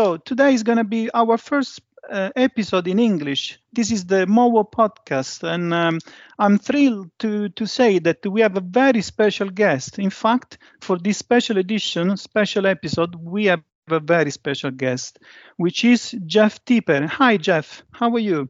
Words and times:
so 0.00 0.16
today 0.16 0.54
is 0.54 0.62
going 0.62 0.78
to 0.78 0.90
be 0.98 1.10
our 1.12 1.36
first 1.36 1.82
uh, 2.08 2.30
episode 2.34 2.88
in 2.88 2.98
English. 2.98 3.58
This 3.70 3.90
is 3.90 4.06
the 4.06 4.24
MOWO 4.26 4.64
podcast, 4.64 5.42
and 5.42 5.74
um, 5.74 5.98
I'm 6.38 6.56
thrilled 6.56 7.10
to, 7.18 7.50
to 7.50 7.66
say 7.66 7.98
that 7.98 8.24
we 8.24 8.40
have 8.40 8.56
a 8.56 8.62
very 8.62 9.02
special 9.02 9.50
guest. 9.50 9.98
In 9.98 10.08
fact, 10.08 10.56
for 10.80 10.96
this 10.96 11.18
special 11.18 11.58
edition, 11.58 12.16
special 12.16 12.66
episode, 12.66 13.14
we 13.14 13.44
have 13.46 13.62
a 13.90 14.00
very 14.00 14.30
special 14.30 14.70
guest, 14.70 15.18
which 15.58 15.84
is 15.84 16.16
Jeff 16.24 16.64
Teper. 16.64 17.06
Hi, 17.06 17.36
Jeff. 17.36 17.82
How 17.92 18.10
are 18.14 18.24
you? 18.30 18.48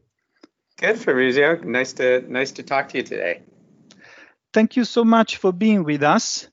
Good, 0.77 0.99
Fabrizio. 0.99 1.57
Nice 1.65 1.91
to 1.93 2.21
nice 2.31 2.51
to 2.51 2.63
talk 2.63 2.87
to 2.89 2.97
you 2.99 3.03
today. 3.03 3.41
Thank 4.53 4.77
you 4.77 4.85
so 4.85 5.03
much 5.03 5.35
for 5.35 5.51
being 5.51 5.83
with 5.83 6.03
us. 6.03 6.47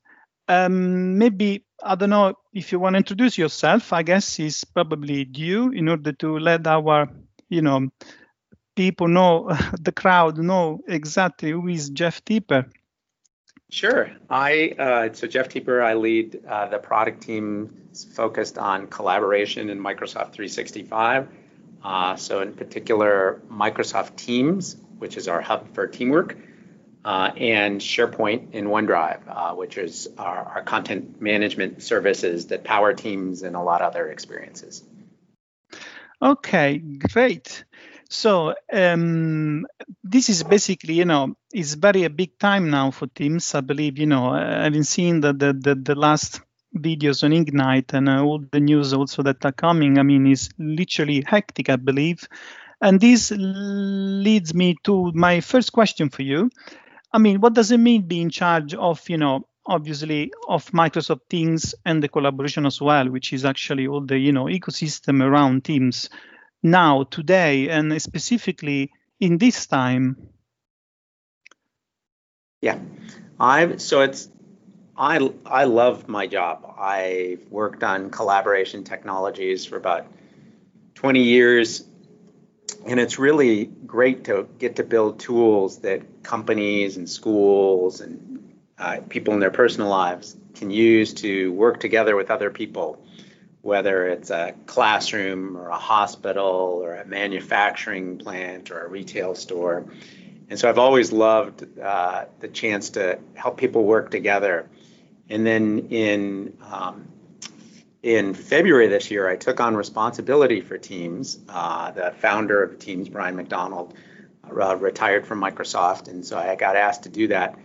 Um, 0.49 1.19
maybe 1.19 1.65
I 1.83 1.95
don't 1.95 2.11
know 2.11 2.35
if 2.53 2.73
you 2.73 2.81
want 2.81 2.95
to 2.95 2.99
introduce 2.99 3.39
yourself. 3.39 3.93
I 3.93 4.03
guess 4.03 4.39
it's 4.41 4.65
probably 4.65 5.25
due 5.25 5.71
in 5.71 5.89
order 5.89 6.13
to 6.13 6.39
let 6.39 6.67
our, 6.67 7.09
you 7.49 7.63
know, 7.63 7.89
people 8.75 9.09
know, 9.09 9.57
the 9.81 9.93
crowd 9.93 10.39
know 10.39 10.81
exactly 10.89 11.51
who 11.51 11.69
is 11.69 11.91
Jeff 11.91 12.25
Teper. 12.25 12.71
Sure. 13.71 14.11
I 14.31 14.75
uh, 14.79 15.13
so 15.13 15.27
Jeff 15.27 15.51
Teper. 15.51 15.83
I 15.83 15.95
lead 15.95 16.41
uh, 16.49 16.69
the 16.69 16.79
product 16.79 17.21
team 17.23 17.89
focused 18.15 18.57
on 18.57 18.87
collaboration 18.87 19.69
in 19.69 19.79
Microsoft 19.79 20.33
365. 20.33 21.29
Uh, 21.85 22.17
so 22.17 22.41
in 22.41 22.55
particular, 22.55 23.43
Microsoft 23.51 24.17
Teams, 24.17 24.77
which 24.99 25.17
is 25.19 25.29
our 25.29 25.43
hub 25.43 25.75
for 25.75 25.87
teamwork, 25.87 26.37
uh, 27.05 27.31
and 27.37 27.81
SharePoint 27.81 28.53
in 28.53 28.67
OneDrive, 28.67 29.21
uh, 29.29 29.55
which 29.55 29.79
is 29.79 30.09
our, 30.19 30.39
our, 30.39 30.63
content 30.63 31.21
management 31.21 31.83
services 31.83 32.49
that 32.49 32.65
power 32.65 32.93
Teams 32.93 33.43
and 33.43 33.57
a 33.57 33.61
lot 33.61 33.83
of 33.83 33.93
other 33.93 34.09
experiences. 34.09 34.83
Okay, 36.21 36.79
great. 36.79 37.65
So 38.11 38.55
um, 38.73 39.67
this 40.03 40.29
is 40.29 40.43
basically, 40.43 40.95
you 40.95 41.05
know, 41.05 41.37
it's 41.53 41.75
very 41.75 42.05
a 42.05 42.11
big 42.11 42.39
time 42.39 42.71
now 42.71 42.91
for 42.91 43.07
Teams. 43.07 43.55
I 43.55 43.61
believe, 43.61 43.99
you 43.99 44.07
know, 44.07 44.33
having 44.33 44.83
seen 44.83 45.21
the 45.21 45.33
the, 45.33 45.53
the, 45.53 45.75
the 45.75 45.95
last 45.95 46.41
videos 46.77 47.23
on 47.23 47.33
Ignite 47.33 47.95
and 47.95 48.09
uh, 48.09 48.23
all 48.23 48.41
the 48.51 48.61
news 48.61 48.93
also 48.93 49.23
that 49.23 49.45
are 49.45 49.53
coming. 49.53 49.99
I 49.99 50.03
mean, 50.03 50.27
it's 50.27 50.49
literally 50.59 51.23
hectic, 51.27 51.69
I 51.69 51.77
believe. 51.77 52.27
And 52.81 53.01
this 53.01 53.33
leads 53.35 54.55
me 54.55 54.77
to 54.85 55.13
my 55.13 55.41
first 55.41 55.73
question 55.73 56.11
for 56.11 56.23
you. 56.23 56.51
I 57.13 57.19
mean, 57.19 57.41
what 57.41 57.55
does 57.55 57.71
it 57.71 57.79
mean 57.79 58.03
being 58.03 58.23
in 58.23 58.31
charge 58.31 58.75
of, 58.75 59.09
you 59.09 59.17
know, 59.17 59.47
obviously 59.67 60.33
of 60.49 60.71
Microsoft 60.73 61.21
Teams 61.29 61.75
and 61.85 62.03
the 62.03 62.09
collaboration 62.09 62.67
as 62.67 62.81
well, 62.81 63.09
which 63.09 63.33
is 63.33 63.45
actually 63.45 63.87
all 63.87 64.01
the, 64.01 64.19
you 64.19 64.33
know, 64.33 64.45
ecosystem 64.45 65.23
around 65.23 65.65
Teams 65.65 66.11
now, 66.63 67.05
today, 67.05 67.69
and 67.69 68.01
specifically 68.01 68.91
in 69.21 69.39
this 69.39 69.67
time? 69.67 70.17
Yeah, 72.61 72.79
I've 73.39 73.81
so 73.81 74.01
it's 74.01 74.29
I 74.97 75.33
I 75.47 75.65
love 75.65 76.09
my 76.09 76.27
job. 76.27 76.75
I've 76.77 77.47
worked 77.51 77.85
on 77.85 78.11
collaboration 78.11 78.83
technologies 78.83 79.65
for 79.65 79.77
about 79.77 80.07
20 80.97 81.23
years 81.23 81.85
and 82.89 82.99
it's 82.99 83.19
really 83.19 83.67
great 83.67 84.25
to 84.25 84.49
get 84.59 84.77
to 84.77 84.83
build 84.83 85.21
tools 85.21 85.81
that 85.81 86.23
companies 86.23 86.97
and 86.97 87.09
schools 87.09 88.01
and 88.01 88.57
uh, 88.79 89.01
people 89.11 89.35
in 89.35 89.41
their 89.41 89.51
personal 89.51 89.91
lives 89.91 90.35
can 90.55 90.71
use 90.71 91.13
to 91.13 91.53
work 91.53 91.81
together 91.81 92.17
with 92.17 92.31
other 92.31 92.49
people, 92.49 93.05
whether 93.61 94.09
it's 94.09 94.31
a 94.31 94.55
classroom 94.65 95.59
or 95.59 95.69
a 95.69 95.77
hospital 95.77 96.81
or 96.83 96.95
a 96.95 97.05
manufacturing 97.05 98.17
plant 98.17 98.71
or 98.71 98.87
a 98.87 98.89
retail 98.89 99.35
store. 99.35 99.85
And 100.49 100.59
so 100.59 100.67
I've 100.67 100.79
always 100.79 101.13
loved 101.13 101.79
uh, 101.79 102.25
the 102.41 102.49
chance 102.49 102.91
to 102.91 103.19
help 103.35 103.59
people 103.59 103.85
work 103.85 104.11
together. 104.11 104.67
And 105.29 105.47
then 105.47 105.89
in 105.91 106.57
um, 106.63 107.09
in 108.03 108.35
February 108.35 108.87
this 108.89 109.11
year, 109.11 109.29
I 109.29 109.37
took 109.37 109.61
on 109.61 109.77
responsibility 109.77 110.61
for 110.61 110.79
Teams. 110.79 111.39
Uh, 111.49 111.91
the 111.91 112.13
founder 112.19 112.63
of 112.63 112.79
Teams, 112.79 113.09
Brian 113.09 113.37
MacDonald, 113.37 113.95
uh, 114.49 114.77
retired 114.77 115.27
from 115.27 115.41
Microsoft, 115.41 116.09
and 116.09 116.25
so 116.25 116.39
I 116.39 116.55
got 116.55 116.77
asked 116.77 117.05
to 117.05 117.09
do 117.09 117.29
that. 117.29 117.59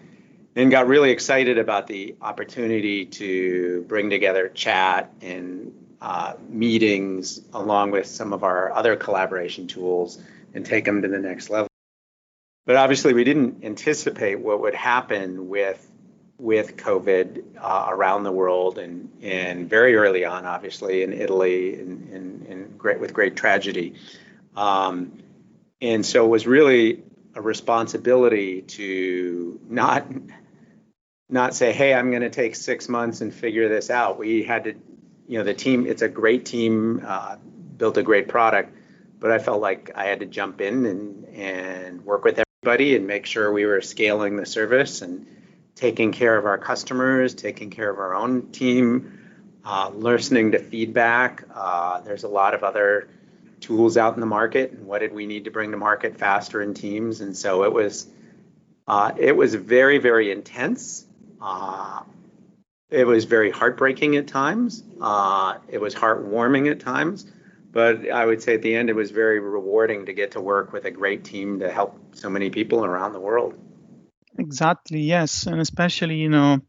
And 0.55 0.69
got 0.69 0.87
really 0.87 1.09
excited 1.09 1.57
about 1.57 1.87
the 1.87 2.15
opportunity 2.21 3.05
to 3.05 3.85
bring 3.87 4.11
together 4.11 4.49
chat 4.49 5.11
and 5.21 5.73
uh, 5.99 6.33
meetings 6.47 7.41
along 7.53 7.89
with 7.89 8.05
some 8.05 8.33
of 8.33 8.43
our 8.43 8.71
other 8.71 8.95
collaboration 8.95 9.65
tools 9.65 10.21
and 10.53 10.63
take 10.63 10.85
them 10.85 11.01
to 11.01 11.07
the 11.07 11.17
next 11.17 11.49
level. 11.49 11.67
But 12.65 12.75
obviously, 12.75 13.13
we 13.13 13.23
didn't 13.23 13.63
anticipate 13.63 14.39
what 14.39 14.61
would 14.61 14.75
happen 14.75 15.49
with 15.49 15.89
with 16.43 16.75
COVID 16.75 17.55
uh, 17.57 17.85
around 17.87 18.23
the 18.23 18.31
world, 18.31 18.77
and 18.77 19.09
and 19.21 19.69
very 19.69 19.95
early 19.95 20.25
on, 20.25 20.45
obviously 20.45 21.01
in 21.01 21.13
Italy, 21.13 21.79
and 21.79 22.77
great 22.77 22.99
with 22.99 23.13
great 23.13 23.37
tragedy, 23.37 23.93
um, 24.57 25.23
and 25.81 26.05
so 26.05 26.25
it 26.25 26.27
was 26.27 26.45
really 26.45 27.01
a 27.33 27.41
responsibility 27.41 28.61
to 28.61 29.57
not 29.69 30.05
not 31.29 31.55
say, 31.55 31.71
hey, 31.71 31.93
I'm 31.93 32.09
going 32.09 32.23
to 32.23 32.29
take 32.29 32.55
six 32.55 32.89
months 32.89 33.21
and 33.21 33.33
figure 33.33 33.69
this 33.69 33.89
out. 33.89 34.19
We 34.19 34.43
had 34.43 34.65
to, 34.65 34.73
you 35.27 35.37
know, 35.37 35.45
the 35.45 35.53
team. 35.53 35.87
It's 35.87 36.01
a 36.01 36.09
great 36.09 36.45
team, 36.45 37.01
uh, 37.07 37.37
built 37.77 37.97
a 37.97 38.03
great 38.03 38.27
product, 38.27 38.75
but 39.17 39.31
I 39.31 39.39
felt 39.39 39.61
like 39.61 39.91
I 39.95 40.03
had 40.03 40.19
to 40.19 40.25
jump 40.25 40.59
in 40.59 40.85
and 40.85 41.25
and 41.29 42.05
work 42.05 42.25
with 42.25 42.43
everybody 42.43 42.97
and 42.97 43.07
make 43.07 43.25
sure 43.25 43.49
we 43.49 43.65
were 43.65 43.79
scaling 43.79 44.35
the 44.35 44.45
service 44.45 45.01
and 45.01 45.25
taking 45.75 46.11
care 46.11 46.37
of 46.37 46.45
our 46.45 46.57
customers, 46.57 47.33
taking 47.33 47.69
care 47.69 47.89
of 47.89 47.97
our 47.97 48.13
own 48.13 48.51
team, 48.51 49.19
uh, 49.65 49.89
listening 49.93 50.51
to 50.51 50.59
feedback. 50.59 51.43
Uh, 51.53 52.01
there's 52.01 52.23
a 52.23 52.27
lot 52.27 52.53
of 52.53 52.63
other 52.63 53.09
tools 53.59 53.97
out 53.97 54.13
in 54.13 54.19
the 54.19 54.25
market, 54.25 54.71
and 54.71 54.85
what 54.85 54.99
did 54.99 55.13
we 55.13 55.25
need 55.25 55.45
to 55.45 55.51
bring 55.51 55.71
to 55.71 55.77
market 55.77 56.17
faster 56.17 56.61
in 56.61 56.73
teams? 56.73 57.21
And 57.21 57.35
so 57.35 57.63
it 57.63 57.73
was, 57.73 58.07
uh, 58.87 59.13
it 59.17 59.35
was 59.35 59.55
very, 59.55 59.97
very 59.97 60.31
intense. 60.31 61.05
Uh, 61.41 62.01
it 62.89 63.07
was 63.07 63.25
very 63.25 63.49
heartbreaking 63.49 64.17
at 64.17 64.27
times. 64.27 64.83
Uh, 65.01 65.57
it 65.67 65.81
was 65.81 65.95
heartwarming 65.95 66.69
at 66.69 66.79
times. 66.79 67.25
But 67.71 68.11
I 68.11 68.23
would 68.23 68.43
say 68.43 68.53
at 68.53 68.61
the 68.61 68.75
end, 68.75 68.91
it 68.91 68.95
was 68.95 69.09
very 69.09 69.39
rewarding 69.39 70.05
to 70.05 70.13
get 70.13 70.31
to 70.31 70.41
work 70.41 70.71
with 70.71 70.85
a 70.85 70.91
great 70.91 71.23
team 71.23 71.59
to 71.59 71.71
help 71.71 71.99
so 72.15 72.29
many 72.29 72.51
people 72.51 72.85
around 72.85 73.13
the 73.13 73.19
world. 73.19 73.55
Exactly, 74.37 75.01
yes. 75.01 75.45
And 75.45 75.59
especially, 75.61 76.15
you 76.15 76.29
know, 76.29 76.59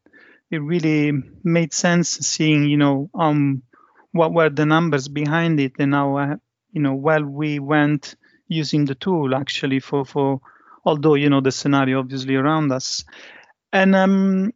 it 0.50 0.58
really 0.58 1.12
made 1.44 1.72
sense 1.72 2.10
seeing, 2.10 2.64
you 2.64 2.76
know, 2.76 3.10
um, 3.14 3.62
what 4.12 4.32
were 4.32 4.50
the 4.50 4.66
numbers 4.66 5.08
behind 5.08 5.60
it 5.60 5.72
and 5.78 5.94
how, 5.94 6.16
uh, 6.16 6.36
you 6.72 6.82
know, 6.82 6.94
well 6.94 7.24
we 7.24 7.58
went 7.58 8.16
using 8.48 8.84
the 8.84 8.94
tool 8.94 9.34
actually 9.34 9.80
for, 9.80 10.04
for 10.04 10.40
although, 10.84 11.14
you 11.14 11.30
know, 11.30 11.40
the 11.40 11.52
scenario 11.52 12.00
obviously 12.00 12.36
around 12.36 12.72
us. 12.72 13.04
And 13.72 13.94
um, 13.96 14.52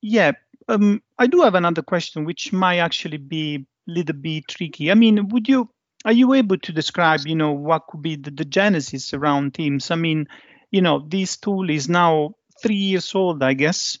yeah, 0.00 0.32
um, 0.68 1.02
I 1.18 1.26
do 1.26 1.42
have 1.42 1.54
another 1.54 1.82
question 1.82 2.24
which 2.24 2.52
might 2.52 2.78
actually 2.78 3.18
be 3.18 3.56
a 3.88 3.90
little 3.90 4.16
bit 4.16 4.48
tricky. 4.48 4.90
I 4.90 4.94
mean, 4.94 5.28
would 5.28 5.48
you, 5.48 5.68
are 6.04 6.12
you 6.12 6.34
able 6.34 6.58
to 6.58 6.72
describe, 6.72 7.20
you 7.26 7.36
know, 7.36 7.52
what 7.52 7.86
could 7.88 8.02
be 8.02 8.16
the, 8.16 8.30
the 8.30 8.44
genesis 8.44 9.14
around 9.14 9.54
Teams? 9.54 9.90
I 9.90 9.96
mean, 9.96 10.26
you 10.72 10.80
know, 10.80 10.98
this 11.06 11.36
tool 11.36 11.70
is 11.70 11.88
now 11.88 12.34
three 12.60 12.74
years 12.74 13.14
old, 13.14 13.42
I 13.42 13.52
guess. 13.52 13.98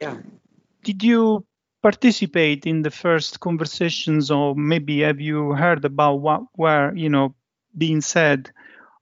Yeah. 0.00 0.16
Did 0.84 1.02
you 1.02 1.44
participate 1.82 2.64
in 2.64 2.82
the 2.82 2.90
first 2.90 3.40
conversations, 3.40 4.30
or 4.30 4.54
maybe 4.54 5.00
have 5.00 5.20
you 5.20 5.52
heard 5.52 5.84
about 5.84 6.14
what 6.20 6.42
were, 6.56 6.94
you 6.94 7.10
know, 7.10 7.34
being 7.76 8.00
said 8.00 8.50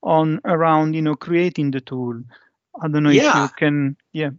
on 0.03 0.41
around, 0.45 0.95
you 0.95 1.03
know, 1.03 1.15
creating 1.15 1.71
the 1.71 1.81
tool? 1.81 2.23
I 2.83 2.89
don't 2.89 3.03
know 3.03 3.11
yeah. 3.11 3.45
if 3.45 3.51
you 3.51 3.57
can, 3.57 3.97
yeah. 4.13 4.31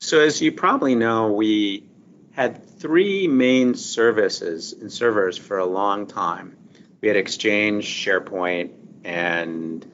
So 0.00 0.20
as 0.20 0.40
you 0.40 0.52
probably 0.52 0.94
know, 0.94 1.32
we 1.32 1.88
had 2.32 2.66
three 2.78 3.28
main 3.28 3.74
services 3.74 4.72
and 4.72 4.90
servers 4.90 5.36
for 5.36 5.58
a 5.58 5.66
long 5.66 6.06
time. 6.06 6.56
We 7.00 7.08
had 7.08 7.16
Exchange, 7.16 7.84
SharePoint, 7.84 8.72
and 9.04 9.84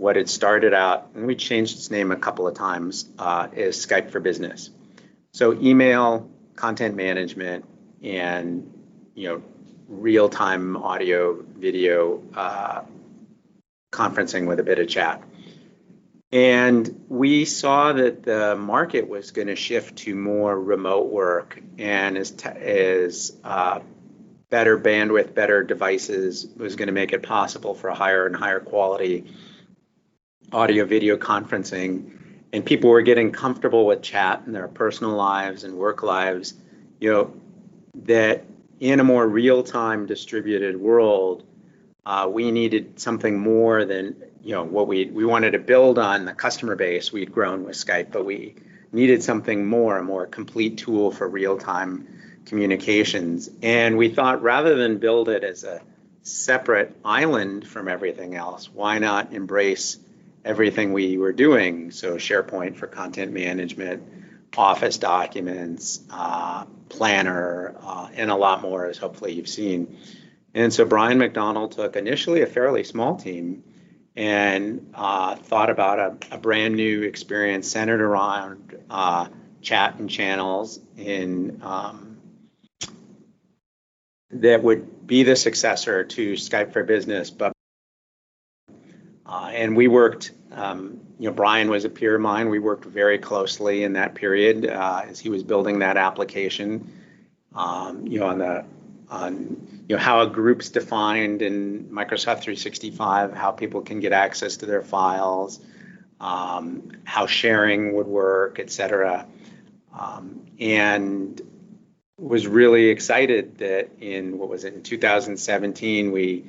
what 0.00 0.16
had 0.16 0.30
started 0.30 0.72
out, 0.72 1.10
and 1.14 1.26
we 1.26 1.36
changed 1.36 1.76
its 1.76 1.90
name 1.90 2.10
a 2.10 2.16
couple 2.16 2.48
of 2.48 2.54
times, 2.54 3.06
uh, 3.18 3.48
is 3.52 3.76
Skype 3.86 4.10
for 4.10 4.18
Business. 4.18 4.70
So 5.32 5.52
email, 5.52 6.30
content 6.56 6.96
management, 6.96 7.66
and 8.02 8.72
you 9.14 9.28
know, 9.28 9.42
real-time 9.88 10.78
audio, 10.78 11.44
video 11.54 12.22
uh, 12.34 12.80
conferencing 13.92 14.46
with 14.46 14.58
a 14.58 14.62
bit 14.62 14.78
of 14.78 14.88
chat. 14.88 15.22
And 16.32 17.04
we 17.08 17.44
saw 17.44 17.92
that 17.92 18.22
the 18.22 18.56
market 18.56 19.06
was 19.06 19.32
going 19.32 19.48
to 19.48 19.56
shift 19.56 19.96
to 19.98 20.14
more 20.14 20.58
remote 20.58 21.10
work, 21.10 21.60
and 21.76 22.16
as, 22.16 22.32
as 22.42 23.36
uh, 23.44 23.80
better 24.48 24.78
bandwidth, 24.78 25.34
better 25.34 25.62
devices 25.62 26.46
was 26.56 26.76
going 26.76 26.86
to 26.86 26.94
make 26.94 27.12
it 27.12 27.22
possible 27.22 27.74
for 27.74 27.90
higher 27.90 28.24
and 28.24 28.34
higher 28.34 28.60
quality 28.60 29.26
audio 30.52 30.84
video 30.84 31.16
conferencing. 31.16 32.16
And 32.52 32.64
people 32.64 32.90
were 32.90 33.02
getting 33.02 33.30
comfortable 33.30 33.86
with 33.86 34.02
chat 34.02 34.42
in 34.46 34.52
their 34.52 34.68
personal 34.68 35.12
lives 35.12 35.62
and 35.64 35.74
work 35.74 36.02
lives, 36.02 36.54
you 36.98 37.12
know, 37.12 37.32
that 38.06 38.44
in 38.80 38.98
a 38.98 39.04
more 39.04 39.26
real 39.26 39.62
time 39.62 40.06
distributed 40.06 40.76
world, 40.76 41.44
uh, 42.06 42.28
we 42.30 42.50
needed 42.50 42.98
something 42.98 43.38
more 43.38 43.84
than 43.84 44.16
you 44.42 44.54
know 44.54 44.64
what 44.64 44.88
we 44.88 45.04
we 45.06 45.24
wanted 45.24 45.52
to 45.52 45.58
build 45.58 45.98
on 45.98 46.24
the 46.24 46.32
customer 46.32 46.74
base 46.74 47.12
we'd 47.12 47.30
grown 47.30 47.64
with 47.64 47.76
Skype, 47.76 48.10
but 48.10 48.24
we 48.24 48.56
needed 48.90 49.22
something 49.22 49.66
more, 49.66 49.98
a 49.98 50.02
more 50.02 50.26
complete 50.26 50.78
tool 50.78 51.12
for 51.12 51.28
real 51.28 51.58
time 51.58 52.08
communications. 52.46 53.50
And 53.62 53.96
we 53.96 54.08
thought 54.08 54.42
rather 54.42 54.74
than 54.74 54.98
build 54.98 55.28
it 55.28 55.44
as 55.44 55.62
a 55.62 55.82
separate 56.22 56.96
island 57.04 57.66
from 57.66 57.86
everything 57.86 58.34
else, 58.34 58.68
why 58.72 58.98
not 58.98 59.32
embrace 59.32 59.98
everything 60.44 60.92
we 60.92 61.18
were 61.18 61.32
doing? 61.32 61.90
So 61.90 62.16
SharePoint 62.16 62.76
for 62.76 62.86
content 62.86 63.32
management, 63.32 64.02
Office 64.56 64.98
documents, 64.98 66.00
uh, 66.10 66.64
Planner, 66.88 67.76
uh, 67.82 68.08
and 68.14 68.30
a 68.30 68.36
lot 68.36 68.62
more, 68.62 68.86
as 68.86 68.98
hopefully 68.98 69.32
you've 69.32 69.48
seen. 69.48 69.96
And 70.54 70.72
so 70.72 70.84
Brian 70.84 71.18
MacDonald 71.18 71.72
took 71.72 71.94
initially 71.96 72.42
a 72.42 72.46
fairly 72.46 72.82
small 72.82 73.16
team 73.16 73.62
and 74.16 74.90
uh, 74.94 75.36
thought 75.36 75.70
about 75.70 75.98
a, 75.98 76.34
a, 76.34 76.38
brand 76.38 76.74
new 76.74 77.02
experience 77.02 77.70
centered 77.70 78.00
around 78.00 78.76
uh, 78.90 79.28
chat 79.62 80.00
and 80.00 80.10
channels 80.10 80.80
in 80.96 81.60
um, 81.62 82.18
that 84.32 84.62
would 84.62 85.06
be 85.06 85.22
the 85.22 85.36
successor 85.36 86.04
to 86.04 86.32
Skype 86.32 86.72
for 86.72 86.82
Business. 86.82 87.30
But 87.30 87.52
and 89.60 89.76
we 89.76 89.88
worked. 89.88 90.32
Um, 90.52 91.00
you 91.18 91.28
know, 91.28 91.34
Brian 91.34 91.68
was 91.68 91.84
a 91.84 91.90
peer 91.90 92.14
of 92.14 92.22
mine. 92.22 92.48
We 92.48 92.58
worked 92.58 92.86
very 92.86 93.18
closely 93.18 93.84
in 93.84 93.92
that 93.92 94.14
period 94.14 94.66
uh, 94.66 95.02
as 95.06 95.20
he 95.20 95.28
was 95.28 95.42
building 95.44 95.80
that 95.80 95.98
application. 95.98 96.90
Um, 97.54 98.06
you 98.06 98.20
know, 98.20 98.26
on 98.26 98.38
the 98.38 98.64
on 99.10 99.84
you 99.86 99.96
know 99.96 100.02
how 100.02 100.22
a 100.22 100.26
group's 100.26 100.70
defined 100.70 101.42
in 101.42 101.84
Microsoft 101.90 102.40
365, 102.40 103.34
how 103.34 103.50
people 103.50 103.82
can 103.82 104.00
get 104.00 104.12
access 104.12 104.56
to 104.58 104.66
their 104.66 104.82
files, 104.82 105.60
um, 106.20 106.92
how 107.04 107.26
sharing 107.26 107.92
would 107.92 108.06
work, 108.06 108.58
et 108.58 108.70
cetera. 108.70 109.26
Um, 109.96 110.46
and 110.58 111.40
was 112.16 112.46
really 112.46 112.86
excited 112.88 113.58
that 113.58 113.90
in 114.00 114.38
what 114.38 114.48
was 114.48 114.64
it 114.64 114.74
in 114.74 114.82
2017 114.82 116.12
we 116.12 116.44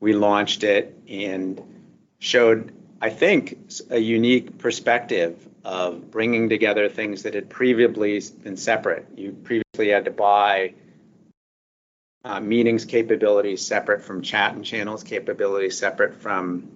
we 0.00 0.12
launched 0.12 0.64
it 0.64 0.98
and 1.08 1.73
showed 2.24 2.72
I 3.02 3.10
think 3.10 3.58
a 3.90 3.98
unique 3.98 4.56
perspective 4.56 5.46
of 5.62 6.10
bringing 6.10 6.48
together 6.48 6.88
things 6.88 7.24
that 7.24 7.34
had 7.34 7.50
previously 7.50 8.18
been 8.42 8.56
separate. 8.56 9.06
You 9.14 9.32
previously 9.32 9.88
had 9.88 10.06
to 10.06 10.10
buy 10.10 10.72
uh, 12.24 12.40
meetings 12.40 12.86
capabilities 12.86 13.60
separate 13.60 14.02
from 14.02 14.22
chat 14.22 14.54
and 14.54 14.64
channels 14.64 15.04
capabilities, 15.04 15.76
separate 15.76 16.14
from 16.14 16.70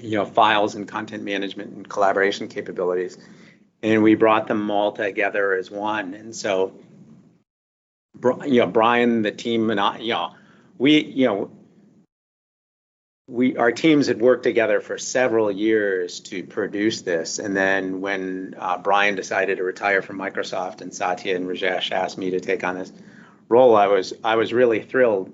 you 0.00 0.18
know 0.18 0.24
files 0.24 0.76
and 0.76 0.86
content 0.86 1.24
management 1.24 1.72
and 1.74 1.88
collaboration 1.88 2.46
capabilities, 2.46 3.18
and 3.82 4.00
we 4.04 4.14
brought 4.14 4.46
them 4.46 4.70
all 4.70 4.92
together 4.92 5.54
as 5.54 5.72
one. 5.72 6.14
And 6.14 6.36
so 6.36 6.72
you 8.46 8.60
know, 8.60 8.66
Brian, 8.66 9.22
the 9.22 9.32
team, 9.32 9.70
and 9.70 9.80
I, 9.80 9.98
you 9.98 10.12
know, 10.12 10.34
we, 10.78 11.02
you 11.02 11.26
know, 11.26 11.50
we 13.32 13.56
our 13.56 13.72
teams 13.72 14.08
had 14.08 14.20
worked 14.20 14.42
together 14.42 14.82
for 14.82 14.98
several 14.98 15.50
years 15.50 16.20
to 16.20 16.44
produce 16.44 17.00
this, 17.00 17.38
and 17.38 17.56
then 17.56 18.02
when 18.02 18.54
uh, 18.58 18.76
Brian 18.76 19.16
decided 19.16 19.56
to 19.56 19.64
retire 19.64 20.02
from 20.02 20.18
Microsoft, 20.18 20.82
and 20.82 20.92
Satya 20.92 21.34
and 21.34 21.46
Rajesh 21.46 21.92
asked 21.92 22.18
me 22.18 22.30
to 22.32 22.40
take 22.40 22.62
on 22.62 22.78
this 22.78 22.92
role, 23.48 23.74
I 23.74 23.86
was 23.86 24.12
I 24.22 24.36
was 24.36 24.52
really 24.52 24.82
thrilled. 24.82 25.32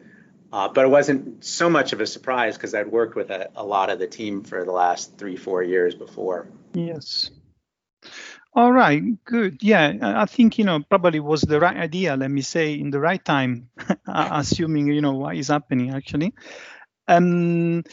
Uh, 0.50 0.68
but 0.68 0.86
it 0.86 0.88
wasn't 0.88 1.44
so 1.44 1.68
much 1.68 1.92
of 1.92 2.00
a 2.00 2.06
surprise 2.06 2.56
because 2.56 2.74
I'd 2.74 2.90
worked 2.90 3.14
with 3.14 3.28
a, 3.30 3.50
a 3.54 3.62
lot 3.62 3.90
of 3.90 3.98
the 3.98 4.06
team 4.06 4.44
for 4.44 4.64
the 4.64 4.72
last 4.72 5.18
three, 5.18 5.36
four 5.36 5.62
years 5.62 5.94
before. 5.94 6.48
Yes. 6.72 7.30
All 8.54 8.72
right, 8.72 9.02
good. 9.24 9.62
Yeah, 9.62 9.92
I 10.00 10.24
think 10.24 10.56
you 10.56 10.64
know 10.64 10.80
probably 10.88 11.20
was 11.20 11.42
the 11.42 11.58
right 11.58 11.76
idea. 11.76 12.16
Let 12.16 12.30
me 12.30 12.42
say 12.42 12.74
in 12.74 12.90
the 12.90 13.00
right 13.00 13.22
time, 13.22 13.70
assuming 14.06 14.86
you 14.86 15.00
know 15.00 15.14
what 15.14 15.36
is 15.36 15.48
happening 15.48 15.90
actually. 15.90 16.32
Um, 17.08 17.84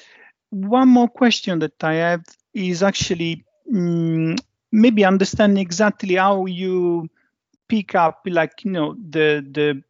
one 0.50 0.88
more 0.88 1.08
question 1.08 1.60
that 1.60 1.84
I 1.84 1.94
have 1.96 2.24
is 2.54 2.84
actually 2.84 3.44
um, 3.74 4.36
maybe 4.72 5.04
understanding 5.04 5.62
exactly 5.62 6.16
how 6.16 6.46
you 6.46 7.10
pick 7.68 7.96
up 7.96 8.22
like 8.26 8.64
you 8.64 8.72
know 8.72 8.96
the 9.10 9.46
the 9.52 9.82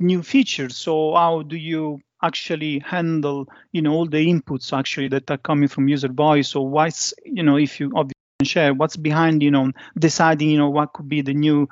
new 0.00 0.22
features. 0.22 0.76
So 0.76 1.14
how 1.14 1.42
do 1.42 1.56
you 1.56 2.00
actually 2.22 2.78
handle 2.80 3.48
you 3.72 3.82
know 3.82 3.92
all 3.92 4.06
the 4.06 4.26
inputs 4.26 4.76
actually 4.76 5.08
that 5.08 5.30
are 5.30 5.38
coming 5.38 5.68
from 5.68 5.88
user 5.88 6.08
voice 6.08 6.54
or 6.54 6.68
what's 6.68 7.12
you 7.24 7.42
know 7.42 7.56
if 7.56 7.80
you 7.80 7.90
obviously 7.94 8.12
share 8.44 8.72
what's 8.74 8.96
behind 8.96 9.42
you 9.42 9.50
know 9.50 9.70
deciding 9.98 10.50
you 10.50 10.58
know 10.58 10.70
what 10.70 10.92
could 10.92 11.08
be 11.08 11.20
the 11.20 11.34
new 11.34 11.68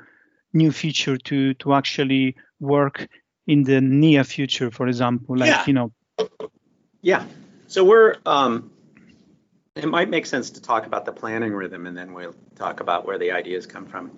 new 0.52 0.72
feature 0.72 1.16
to 1.16 1.54
to 1.54 1.72
actually 1.72 2.34
work 2.58 3.08
in 3.46 3.62
the 3.62 3.80
near 3.80 4.24
future 4.24 4.70
for 4.70 4.88
example 4.88 5.36
like 5.36 5.48
yeah. 5.48 5.64
you 5.66 5.72
know 5.72 5.92
yeah. 7.02 7.24
So 7.66 7.84
we're 7.84 8.16
um 8.26 8.70
it 9.76 9.86
might 9.86 10.10
make 10.10 10.26
sense 10.26 10.50
to 10.50 10.60
talk 10.60 10.86
about 10.86 11.04
the 11.04 11.12
planning 11.12 11.52
rhythm 11.52 11.86
and 11.86 11.96
then 11.96 12.12
we'll 12.12 12.34
talk 12.56 12.80
about 12.80 13.06
where 13.06 13.18
the 13.18 13.32
ideas 13.32 13.66
come 13.66 13.86
from. 13.86 14.10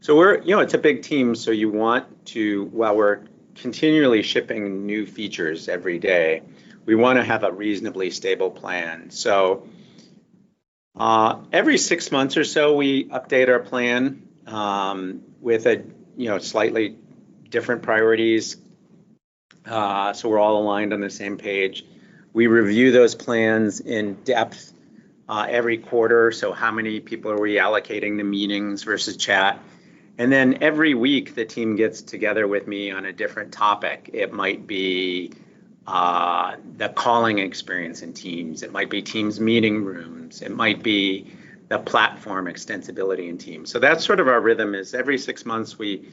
So 0.00 0.16
we're 0.16 0.40
you 0.42 0.50
know 0.56 0.60
it's 0.60 0.74
a 0.74 0.78
big 0.78 1.02
team 1.02 1.34
so 1.34 1.50
you 1.50 1.70
want 1.70 2.26
to 2.26 2.64
while 2.66 2.96
we're 2.96 3.20
continually 3.54 4.22
shipping 4.22 4.86
new 4.86 5.06
features 5.06 5.68
every 5.68 5.98
day 5.98 6.42
we 6.86 6.94
want 6.94 7.18
to 7.18 7.24
have 7.24 7.42
a 7.42 7.52
reasonably 7.52 8.10
stable 8.10 8.50
plan. 8.50 9.10
So 9.10 9.68
uh, 10.94 11.40
every 11.52 11.76
six 11.76 12.10
months 12.10 12.36
or 12.36 12.44
so, 12.44 12.74
we 12.74 13.04
update 13.08 13.48
our 13.48 13.58
plan 13.58 14.28
um, 14.46 15.22
with 15.40 15.66
a 15.66 15.84
you 16.16 16.28
know 16.28 16.38
slightly 16.38 16.96
different 17.50 17.82
priorities, 17.82 18.56
uh, 19.66 20.12
so 20.12 20.28
we're 20.28 20.38
all 20.38 20.62
aligned 20.62 20.94
on 20.94 21.00
the 21.00 21.10
same 21.10 21.36
page. 21.36 21.84
We 22.36 22.48
review 22.48 22.92
those 22.92 23.14
plans 23.14 23.80
in 23.80 24.12
depth 24.24 24.74
uh, 25.26 25.46
every 25.48 25.78
quarter. 25.78 26.32
So 26.32 26.52
how 26.52 26.70
many 26.70 27.00
people 27.00 27.30
are 27.30 27.40
we 27.40 27.54
allocating 27.54 28.18
to 28.18 28.24
meetings 28.24 28.82
versus 28.82 29.16
chat? 29.16 29.58
And 30.18 30.30
then 30.30 30.58
every 30.60 30.92
week, 30.92 31.34
the 31.34 31.46
team 31.46 31.76
gets 31.76 32.02
together 32.02 32.46
with 32.46 32.68
me 32.68 32.90
on 32.90 33.06
a 33.06 33.12
different 33.14 33.52
topic. 33.52 34.10
It 34.12 34.34
might 34.34 34.66
be 34.66 35.32
uh, 35.86 36.56
the 36.76 36.90
calling 36.90 37.38
experience 37.38 38.02
in 38.02 38.12
Teams. 38.12 38.62
It 38.62 38.70
might 38.70 38.90
be 38.90 39.00
Teams 39.00 39.40
meeting 39.40 39.82
rooms. 39.82 40.42
It 40.42 40.54
might 40.54 40.82
be 40.82 41.32
the 41.68 41.78
platform 41.78 42.48
extensibility 42.48 43.30
in 43.30 43.38
Teams. 43.38 43.72
So 43.72 43.78
that's 43.78 44.04
sort 44.04 44.20
of 44.20 44.28
our 44.28 44.42
rhythm. 44.42 44.74
Is 44.74 44.92
every 44.92 45.16
six 45.16 45.46
months 45.46 45.78
we 45.78 46.10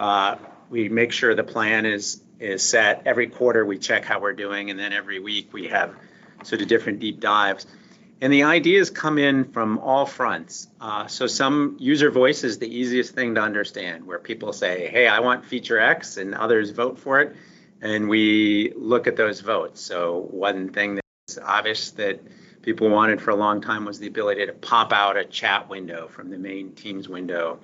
uh, 0.00 0.34
we 0.70 0.88
make 0.88 1.12
sure 1.12 1.34
the 1.34 1.44
plan 1.44 1.84
is 1.84 2.22
is 2.38 2.62
set. 2.62 3.02
Every 3.04 3.26
quarter 3.26 3.66
we 3.66 3.76
check 3.76 4.04
how 4.04 4.20
we're 4.20 4.32
doing, 4.32 4.70
and 4.70 4.78
then 4.78 4.94
every 4.94 5.20
week 5.20 5.52
we 5.52 5.68
have 5.68 5.94
sort 6.44 6.62
of 6.62 6.68
different 6.68 7.00
deep 7.00 7.20
dives. 7.20 7.66
And 8.22 8.32
the 8.32 8.44
ideas 8.44 8.90
come 8.90 9.18
in 9.18 9.44
from 9.52 9.78
all 9.78 10.06
fronts. 10.06 10.68
Uh, 10.80 11.06
so 11.06 11.26
some 11.26 11.76
user 11.78 12.10
voice 12.10 12.44
is 12.44 12.58
the 12.58 12.68
easiest 12.68 13.14
thing 13.14 13.34
to 13.34 13.42
understand, 13.42 14.06
where 14.06 14.18
people 14.18 14.52
say, 14.54 14.88
"Hey, 14.88 15.06
I 15.06 15.20
want 15.20 15.44
feature 15.44 15.78
X," 15.78 16.16
and 16.16 16.34
others 16.34 16.70
vote 16.70 16.98
for 16.98 17.20
it 17.20 17.36
and 17.80 18.08
we 18.08 18.72
look 18.76 19.06
at 19.06 19.16
those 19.16 19.40
votes. 19.40 19.80
So 19.80 20.26
one 20.30 20.70
thing 20.70 20.96
that's 21.26 21.38
obvious 21.38 21.92
that 21.92 22.20
people 22.70 22.88
wanted 22.88 23.20
for 23.20 23.32
a 23.32 23.34
long 23.34 23.60
time 23.60 23.84
was 23.84 23.98
the 23.98 24.06
ability 24.06 24.46
to 24.46 24.52
pop 24.52 24.92
out 24.92 25.16
a 25.16 25.24
chat 25.24 25.68
window 25.68 26.06
from 26.06 26.30
the 26.30 26.38
main 26.38 26.70
Teams 26.70 27.08
window 27.08 27.58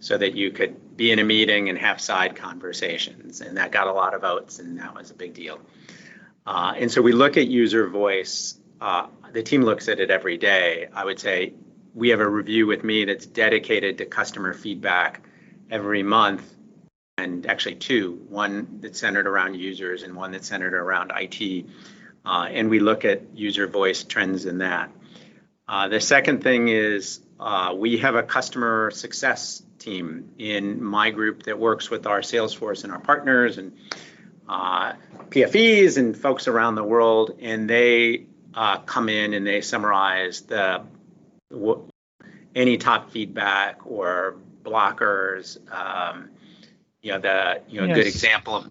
so 0.00 0.18
that 0.18 0.34
you 0.34 0.50
could 0.50 0.98
be 0.98 1.10
in 1.10 1.18
a 1.18 1.24
meeting 1.24 1.70
and 1.70 1.78
have 1.78 1.98
side 1.98 2.36
conversations. 2.36 3.40
And 3.40 3.56
that 3.56 3.72
got 3.72 3.86
a 3.86 3.92
lot 3.94 4.12
of 4.12 4.20
votes, 4.20 4.58
and 4.58 4.78
that 4.78 4.94
was 4.94 5.10
a 5.10 5.14
big 5.14 5.32
deal. 5.32 5.58
Uh, 6.46 6.74
and 6.76 6.92
so 6.92 7.00
we 7.00 7.12
look 7.12 7.38
at 7.38 7.46
user 7.46 7.88
voice. 7.88 8.58
Uh, 8.82 9.06
the 9.32 9.42
team 9.42 9.62
looks 9.62 9.88
at 9.88 9.98
it 9.98 10.10
every 10.10 10.36
day. 10.36 10.88
I 10.92 11.06
would 11.06 11.18
say 11.18 11.54
we 11.94 12.10
have 12.10 12.20
a 12.20 12.28
review 12.28 12.66
with 12.66 12.84
me 12.84 13.06
that's 13.06 13.24
dedicated 13.24 13.96
to 13.96 14.04
customer 14.04 14.52
feedback 14.52 15.22
every 15.70 16.02
month 16.02 16.54
and 17.16 17.46
actually 17.46 17.76
two 17.76 18.26
one 18.28 18.80
that's 18.82 19.00
centered 19.00 19.26
around 19.26 19.54
users 19.54 20.02
and 20.02 20.14
one 20.14 20.32
that's 20.32 20.48
centered 20.48 20.74
around 20.74 21.12
IT. 21.16 21.66
Uh, 22.24 22.48
and 22.50 22.68
we 22.68 22.80
look 22.80 23.04
at 23.04 23.36
user 23.36 23.66
voice 23.66 24.04
trends 24.04 24.44
in 24.46 24.58
that. 24.58 24.90
Uh, 25.66 25.88
the 25.88 26.00
second 26.00 26.42
thing 26.42 26.68
is 26.68 27.20
uh, 27.38 27.74
we 27.76 27.98
have 27.98 28.14
a 28.14 28.22
customer 28.22 28.90
success 28.90 29.62
team 29.78 30.30
in 30.38 30.82
my 30.82 31.10
group 31.10 31.44
that 31.44 31.58
works 31.58 31.90
with 31.90 32.06
our 32.06 32.20
Salesforce 32.20 32.84
and 32.84 32.92
our 32.92 32.98
partners 32.98 33.56
and 33.56 33.72
uh, 34.48 34.94
PFEs 35.28 35.96
and 35.96 36.16
folks 36.16 36.48
around 36.48 36.74
the 36.74 36.84
world, 36.84 37.38
and 37.40 37.70
they 37.70 38.26
uh, 38.52 38.78
come 38.78 39.08
in 39.08 39.32
and 39.32 39.46
they 39.46 39.60
summarize 39.60 40.42
the 40.42 40.82
any 42.54 42.76
top 42.76 43.10
feedback 43.12 43.86
or 43.86 44.36
blockers. 44.62 45.56
Um, 45.72 46.30
you 47.02 47.12
know 47.12 47.20
the 47.20 47.62
you 47.68 47.80
know 47.80 47.86
yes. 47.86 47.96
good 47.96 48.06
example 48.06 48.56
of 48.56 48.70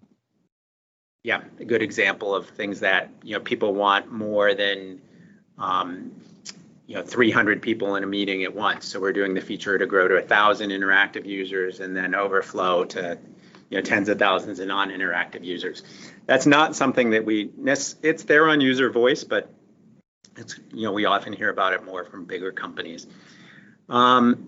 yeah 1.23 1.41
a 1.59 1.65
good 1.65 1.81
example 1.81 2.33
of 2.33 2.49
things 2.49 2.79
that 2.81 3.09
you 3.23 3.33
know 3.33 3.39
people 3.39 3.73
want 3.73 4.11
more 4.11 4.53
than 4.53 5.01
um, 5.57 6.11
you 6.87 6.95
know 6.95 7.03
300 7.03 7.61
people 7.61 7.95
in 7.95 8.03
a 8.03 8.07
meeting 8.07 8.43
at 8.43 8.55
once. 8.55 8.87
So 8.87 8.99
we're 8.99 9.13
doing 9.13 9.35
the 9.35 9.41
feature 9.41 9.77
to 9.77 9.85
grow 9.85 10.07
to 10.07 10.15
a 10.15 10.21
thousand 10.21 10.71
interactive 10.71 11.25
users 11.25 11.81
and 11.81 11.95
then 11.95 12.15
overflow 12.15 12.85
to 12.85 13.17
you 13.69 13.77
know 13.77 13.81
tens 13.83 14.09
of 14.09 14.17
thousands 14.17 14.59
of 14.59 14.67
non-interactive 14.67 15.43
users. 15.43 15.83
That's 16.25 16.45
not 16.45 16.75
something 16.75 17.11
that 17.11 17.25
we 17.25 17.51
it's 18.01 18.23
there 18.23 18.49
on 18.49 18.59
user 18.59 18.89
voice, 18.89 19.23
but 19.23 19.53
it's 20.35 20.59
you 20.73 20.83
know 20.83 20.91
we 20.91 21.05
often 21.05 21.33
hear 21.33 21.49
about 21.49 21.73
it 21.73 21.83
more 21.85 22.05
from 22.05 22.25
bigger 22.25 22.51
companies. 22.51 23.05
Um, 23.87 24.47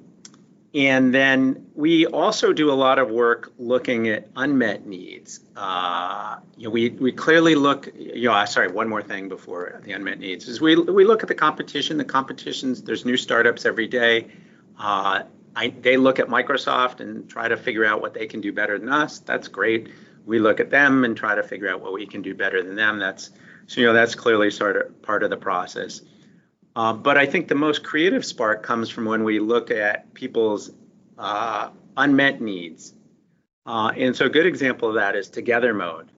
and 0.73 1.13
then 1.13 1.67
we 1.75 2.05
also 2.05 2.53
do 2.53 2.71
a 2.71 2.73
lot 2.73 2.97
of 2.97 3.09
work 3.09 3.51
looking 3.57 4.07
at 4.07 4.29
unmet 4.37 4.85
needs. 4.85 5.41
Uh, 5.55 6.37
you 6.55 6.65
know, 6.65 6.69
we, 6.69 6.89
we 6.91 7.11
clearly 7.11 7.55
look, 7.55 7.89
you 7.93 8.29
know, 8.29 8.45
sorry, 8.45 8.69
one 8.69 8.87
more 8.87 9.03
thing 9.03 9.27
before 9.27 9.81
the 9.83 9.91
unmet 9.91 10.19
needs 10.19 10.47
is 10.47 10.61
we, 10.61 10.77
we 10.77 11.03
look 11.03 11.23
at 11.23 11.27
the 11.27 11.35
competition. 11.35 11.97
The 11.97 12.05
competitions, 12.05 12.83
there's 12.83 13.03
new 13.03 13.17
startups 13.17 13.65
every 13.65 13.87
day. 13.87 14.27
Uh, 14.79 15.23
I, 15.57 15.73
they 15.81 15.97
look 15.97 16.19
at 16.19 16.27
Microsoft 16.27 17.01
and 17.01 17.29
try 17.29 17.49
to 17.49 17.57
figure 17.57 17.83
out 17.83 18.01
what 18.01 18.13
they 18.13 18.25
can 18.25 18.39
do 18.39 18.53
better 18.53 18.79
than 18.79 18.87
us. 18.87 19.19
That's 19.19 19.49
great. 19.49 19.89
We 20.25 20.39
look 20.39 20.61
at 20.61 20.69
them 20.69 21.03
and 21.03 21.17
try 21.17 21.35
to 21.35 21.43
figure 21.43 21.69
out 21.69 21.81
what 21.81 21.91
we 21.91 22.05
can 22.05 22.21
do 22.21 22.33
better 22.33 22.63
than 22.63 22.75
them. 22.75 22.99
That's 22.99 23.31
so 23.67 23.81
you 23.81 23.87
know 23.87 23.93
that's 23.93 24.15
clearly 24.15 24.51
sort 24.51 24.77
of 24.77 25.01
part 25.01 25.23
of 25.23 25.29
the 25.29 25.37
process. 25.37 26.01
Uh, 26.75 26.93
but 26.93 27.17
I 27.17 27.25
think 27.25 27.47
the 27.47 27.55
most 27.55 27.83
creative 27.83 28.25
spark 28.25 28.63
comes 28.63 28.89
from 28.89 29.05
when 29.05 29.23
we 29.23 29.39
look 29.39 29.71
at 29.71 30.13
people's 30.13 30.71
uh, 31.17 31.69
unmet 31.97 32.41
needs. 32.41 32.93
Uh, 33.65 33.91
and 33.95 34.15
so 34.15 34.25
a 34.25 34.29
good 34.29 34.45
example 34.45 34.89
of 34.89 34.95
that 34.95 35.15
is 35.15 35.29
together 35.29 35.73
mode. 35.73 36.09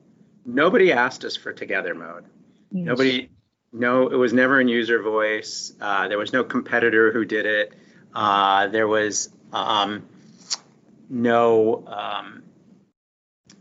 Nobody 0.45 0.91
asked 0.91 1.25
us 1.25 1.36
for 1.36 1.53
together 1.53 1.95
mode. 1.95 2.25
Yes. 2.72 2.86
Nobody, 2.86 3.29
no, 3.72 4.07
it 4.07 4.15
was 4.15 4.33
never 4.33 4.62
in 4.62 4.67
user 4.67 5.01
voice. 5.01 5.74
Uh, 5.81 6.07
there 6.07 6.17
was 6.17 6.33
no 6.33 6.43
competitor 6.43 7.12
who 7.12 7.25
did 7.25 7.45
it. 7.45 7.74
Uh, 8.13 8.67
there 8.67 8.88
was 8.88 9.29
um, 9.51 10.05
no 11.10 11.83
um, 11.88 12.43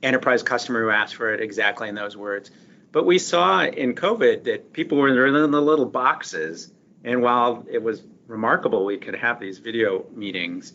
enterprise 0.03 0.43
customer 0.43 0.83
who 0.83 0.91
asked 0.91 1.15
for 1.15 1.33
it 1.33 1.41
exactly 1.41 1.89
in 1.89 1.95
those 1.95 2.17
words. 2.17 2.51
But 2.93 3.07
we 3.07 3.19
saw 3.19 3.65
in 3.65 3.95
COVID 3.95 4.45
that 4.45 4.75
people 4.75 4.99
were 4.99 5.09
in 5.27 5.51
the 5.51 5.61
little 5.61 5.87
boxes 5.87 6.71
and 7.05 7.23
while 7.23 7.67
it 7.71 7.83
was 7.83 8.03
remarkable 8.27 8.85
we 8.85 8.99
could 8.99 9.15
have 9.15 9.41
these 9.41 9.59
video 9.59 10.07
meetings, 10.15 10.73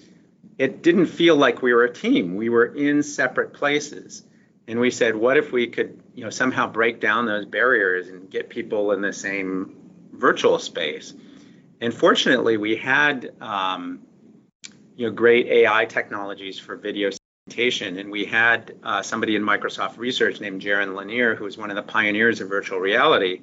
it 0.58 0.82
didn't 0.82 1.08
feel 1.08 1.36
like 1.36 1.62
we 1.62 1.74
were 1.74 1.84
a 1.84 1.94
team. 1.94 2.36
We 2.36 2.50
were 2.50 2.66
in 2.66 3.04
separate 3.04 3.54
places. 3.54 4.24
And 4.68 4.80
we 4.80 4.92
said, 4.92 5.16
what 5.16 5.38
if 5.38 5.52
we 5.52 5.68
could, 5.68 6.02
you 6.14 6.24
know, 6.24 6.30
somehow 6.30 6.68
break 6.68 7.00
down 7.00 7.26
those 7.26 7.46
barriers 7.46 8.10
and 8.10 8.30
get 8.30 8.50
people 8.50 8.92
in 8.92 9.02
the 9.02 9.14
same 9.14 9.78
virtual 10.12 10.60
space? 10.60 11.14
And 11.80 11.94
fortunately, 11.94 12.58
we 12.58 12.76
had, 12.76 13.32
um, 13.40 14.02
you 14.96 15.08
know, 15.08 15.14
great 15.14 15.48
AI 15.48 15.86
technologies 15.86 16.60
for 16.60 16.76
video 16.76 17.12
segmentation, 17.12 17.98
and 17.98 18.12
we 18.12 18.26
had 18.26 18.76
uh, 18.84 19.02
somebody 19.04 19.36
in 19.36 19.44
Microsoft 19.44 19.98
Research 19.98 20.42
named 20.42 20.62
Jaron 20.62 20.96
Lanier, 20.96 21.36
who 21.36 21.46
was 21.46 21.58
one 21.58 21.70
of 21.70 21.76
the 21.76 21.84
pioneers 21.84 22.42
of 22.42 22.50
virtual 22.50 22.80
reality, 22.80 23.42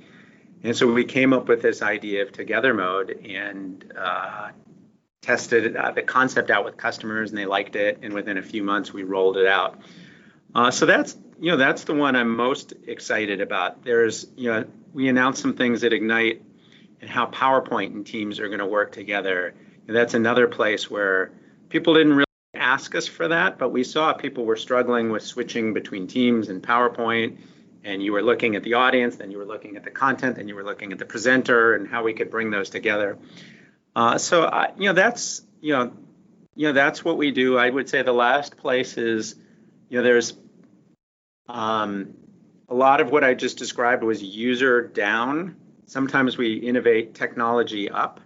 and 0.65 0.75
so 0.75 0.91
we 0.91 1.05
came 1.05 1.35
up 1.35 1.47
with 1.47 1.61
this 1.61 1.83
idea 1.83 2.23
of 2.23 2.33
together 2.33 2.73
mode 2.73 3.11
and 3.27 3.85
uh, 3.97 4.49
tested 5.21 5.77
uh, 5.77 5.91
the 5.91 6.01
concept 6.01 6.51
out 6.51 6.65
with 6.65 6.79
customers, 6.79 7.31
and 7.31 7.39
they 7.39 7.45
liked 7.45 7.77
it. 7.77 7.99
And 8.03 8.15
within 8.15 8.39
a 8.39 8.43
few 8.43 8.63
months, 8.63 8.91
we 8.91 9.03
rolled 9.03 9.37
it 9.37 9.47
out. 9.47 9.79
Uh, 10.55 10.71
so 10.71 10.87
that's 10.87 11.19
you 11.39 11.51
know 11.51 11.59
that's 11.59 11.85
the 11.85 11.93
one 11.93 12.17
I'm 12.17 12.35
most 12.35 12.73
excited 12.87 13.43
about. 13.43 13.85
There's 13.85 14.27
you 14.37 14.51
know 14.51 14.65
we 14.95 15.09
announced 15.09 15.43
some 15.43 15.55
things 15.55 15.85
at 15.85 15.93
Ignite 15.93 16.43
and 17.03 17.11
how 17.11 17.27
PowerPoint 17.27 17.89
and 17.89 18.07
Teams 18.07 18.41
are 18.41 18.49
going 18.49 18.61
to 18.61 18.67
work 18.67 18.91
together. 18.91 19.53
And 19.87 19.95
that's 19.95 20.15
another 20.15 20.49
place 20.49 20.91
where 20.91 21.31
people 21.69 21.93
didn't 21.93 22.15
really 22.15 22.25
ask 22.55 22.95
us 22.95 23.07
for 23.07 23.29
that, 23.29 23.59
but 23.59 23.69
we 23.69 23.85
saw 23.85 24.15
people 24.15 24.47
were 24.47 24.57
struggling 24.57 25.11
with 25.11 25.23
switching 25.23 25.75
between 25.75 26.07
Teams 26.07 26.49
and 26.49 26.63
PowerPoint 26.63 27.37
and 27.85 28.03
you 28.03 28.13
were 28.13 28.23
looking 28.23 28.57
at 28.57 28.63
the 28.63 28.75
audience, 28.75 29.17
then 29.17 29.31
you 29.31 29.39
were 29.39 29.45
looking 29.45 29.77
at 29.77 29.85
the 29.85 29.91
content, 29.91 30.37
then 30.37 30.49
you 30.49 30.55
were 30.55 30.65
looking 30.65 30.93
at 30.93 30.99
the 30.99 31.05
presenter 31.05 31.75
and 31.75 31.87
how 31.87 32.03
we 32.03 32.15
could 32.15 32.31
bring 32.31 32.51
those 32.51 32.71
together. 32.71 33.19
Uh, 33.95 34.19
so 34.19 34.43
uh, 34.43 34.73
you 34.77 34.89
know 34.89 34.95
that's 34.95 35.43
you 35.61 35.75
know 35.75 35.93
you 36.57 36.69
know 36.69 36.73
that's 36.73 37.05
what 37.05 37.17
we 37.17 37.31
do. 37.31 37.57
I 37.59 37.69
would 37.69 37.89
say 37.89 38.03
the 38.03 38.13
last 38.13 38.57
place 38.57 38.97
is 38.97 39.37
you 39.89 39.99
know 39.99 40.03
there's 40.03 40.33
um, 41.49 42.15
a 42.69 42.75
lot 42.75 43.01
of 43.01 43.11
what 43.11 43.23
I 43.23 43.35
just 43.35 43.59
described 43.59 44.03
was 44.03 44.23
user 44.23 44.83
down. 44.83 45.57
Sometimes 45.87 46.39
we 46.39 46.55
innovate 46.55 47.15
technology 47.15 47.91
up, 47.91 48.21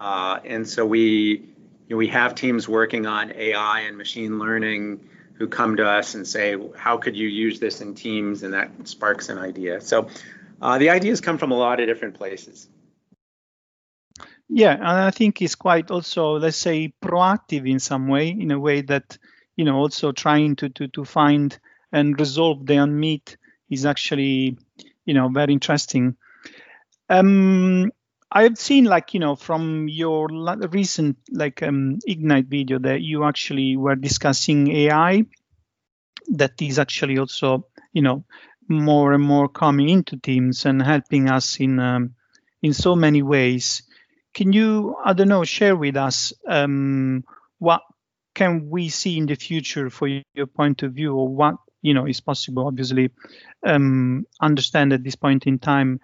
uh, 0.00 0.40
and 0.44 0.68
so 0.68 0.84
we 0.84 1.50
you 1.90 1.96
know, 1.96 1.96
we 1.96 2.08
have 2.08 2.34
teams 2.34 2.68
working 2.68 3.06
on 3.06 3.32
AI 3.32 3.80
and 3.80 3.96
machine 3.96 4.38
learning 4.38 5.08
who 5.40 5.48
come 5.48 5.74
to 5.76 5.88
us 5.88 6.14
and 6.14 6.28
say, 6.28 6.54
how 6.76 6.98
could 6.98 7.16
you 7.16 7.26
use 7.26 7.58
this 7.58 7.80
in 7.80 7.94
teams? 7.94 8.42
And 8.42 8.52
that 8.52 8.70
sparks 8.84 9.30
an 9.30 9.38
idea. 9.38 9.80
So 9.80 10.08
uh, 10.60 10.76
the 10.76 10.90
ideas 10.90 11.22
come 11.22 11.38
from 11.38 11.50
a 11.50 11.56
lot 11.56 11.80
of 11.80 11.86
different 11.86 12.14
places. 12.14 12.68
Yeah, 14.50 14.74
and 14.74 14.86
I 14.86 15.10
think 15.10 15.40
it's 15.40 15.54
quite 15.54 15.90
also, 15.90 16.38
let's 16.38 16.58
say, 16.58 16.92
proactive 17.02 17.66
in 17.66 17.80
some 17.80 18.06
way, 18.06 18.28
in 18.28 18.50
a 18.50 18.58
way 18.58 18.82
that, 18.82 19.16
you 19.56 19.64
know, 19.64 19.76
also 19.76 20.12
trying 20.12 20.56
to 20.56 20.68
to, 20.68 20.88
to 20.88 21.04
find 21.06 21.58
and 21.90 22.20
resolve 22.20 22.66
the 22.66 22.76
unmet 22.76 23.36
is 23.70 23.86
actually, 23.86 24.58
you 25.06 25.14
know, 25.14 25.28
very 25.28 25.54
interesting. 25.54 26.16
Um, 27.08 27.92
I've 28.32 28.58
seen 28.58 28.84
like 28.84 29.12
you 29.14 29.20
know 29.20 29.34
from 29.34 29.88
your 29.88 30.28
recent 30.70 31.16
like 31.30 31.62
um, 31.62 31.98
Ignite 32.06 32.46
video 32.46 32.78
that 32.78 33.00
you 33.00 33.24
actually 33.24 33.76
were 33.76 33.96
discussing 33.96 34.70
AI 34.70 35.24
that 36.28 36.52
is 36.62 36.78
actually 36.78 37.18
also 37.18 37.66
you 37.92 38.02
know 38.02 38.24
more 38.68 39.12
and 39.12 39.24
more 39.24 39.48
coming 39.48 39.88
into 39.88 40.16
teams 40.16 40.64
and 40.64 40.80
helping 40.80 41.28
us 41.28 41.58
in 41.58 41.80
um, 41.80 42.14
in 42.62 42.72
so 42.72 42.94
many 42.94 43.22
ways. 43.22 43.82
Can 44.32 44.52
you 44.52 44.96
I 45.04 45.12
don't 45.12 45.28
know 45.28 45.44
share 45.44 45.74
with 45.74 45.96
us 45.96 46.32
um, 46.46 47.24
what 47.58 47.82
can 48.34 48.70
we 48.70 48.88
see 48.90 49.18
in 49.18 49.26
the 49.26 49.34
future 49.34 49.90
for 49.90 50.06
your 50.06 50.46
point 50.46 50.84
of 50.84 50.92
view 50.92 51.16
or 51.16 51.28
what 51.28 51.56
you 51.82 51.94
know 51.94 52.06
is 52.06 52.20
possible 52.20 52.68
obviously 52.68 53.10
um, 53.66 54.24
understand 54.40 54.92
at 54.92 55.02
this 55.02 55.16
point 55.16 55.46
in 55.48 55.58
time 55.58 55.98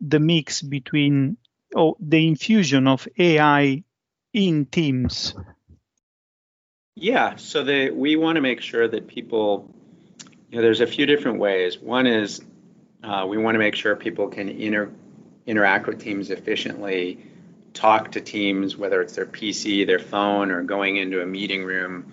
the 0.00 0.18
mix 0.18 0.62
between 0.62 1.36
or 1.74 1.96
the 2.00 2.26
infusion 2.26 2.86
of 2.86 3.06
AI 3.18 3.84
in 4.32 4.66
teams? 4.66 5.34
Yeah, 6.94 7.36
so 7.36 7.64
the, 7.64 7.90
we 7.90 8.16
want 8.16 8.36
to 8.36 8.42
make 8.42 8.60
sure 8.60 8.86
that 8.86 9.06
people, 9.08 9.72
you 10.50 10.56
know, 10.56 10.62
there's 10.62 10.80
a 10.80 10.86
few 10.86 11.06
different 11.06 11.38
ways. 11.38 11.78
One 11.78 12.06
is 12.06 12.42
uh, 13.02 13.26
we 13.28 13.38
want 13.38 13.54
to 13.54 13.58
make 13.58 13.74
sure 13.74 13.96
people 13.96 14.28
can 14.28 14.48
inter, 14.48 14.90
interact 15.46 15.86
with 15.86 16.00
teams 16.00 16.30
efficiently, 16.30 17.18
talk 17.74 18.12
to 18.12 18.20
teams, 18.20 18.76
whether 18.76 19.00
it's 19.00 19.16
their 19.16 19.26
PC, 19.26 19.86
their 19.86 19.98
phone, 19.98 20.50
or 20.50 20.62
going 20.62 20.96
into 20.96 21.22
a 21.22 21.26
meeting 21.26 21.64
room, 21.64 22.12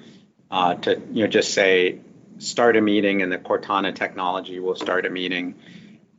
uh, 0.49 0.75
to 0.75 0.99
you 1.11 1.23
know 1.23 1.27
just 1.27 1.53
say 1.53 1.99
start 2.39 2.77
a 2.77 2.81
meeting, 2.81 3.21
and 3.21 3.31
the 3.31 3.37
Cortana 3.37 3.93
technology 3.93 4.59
will 4.59 4.75
start 4.75 5.05
a 5.05 5.09
meeting. 5.09 5.55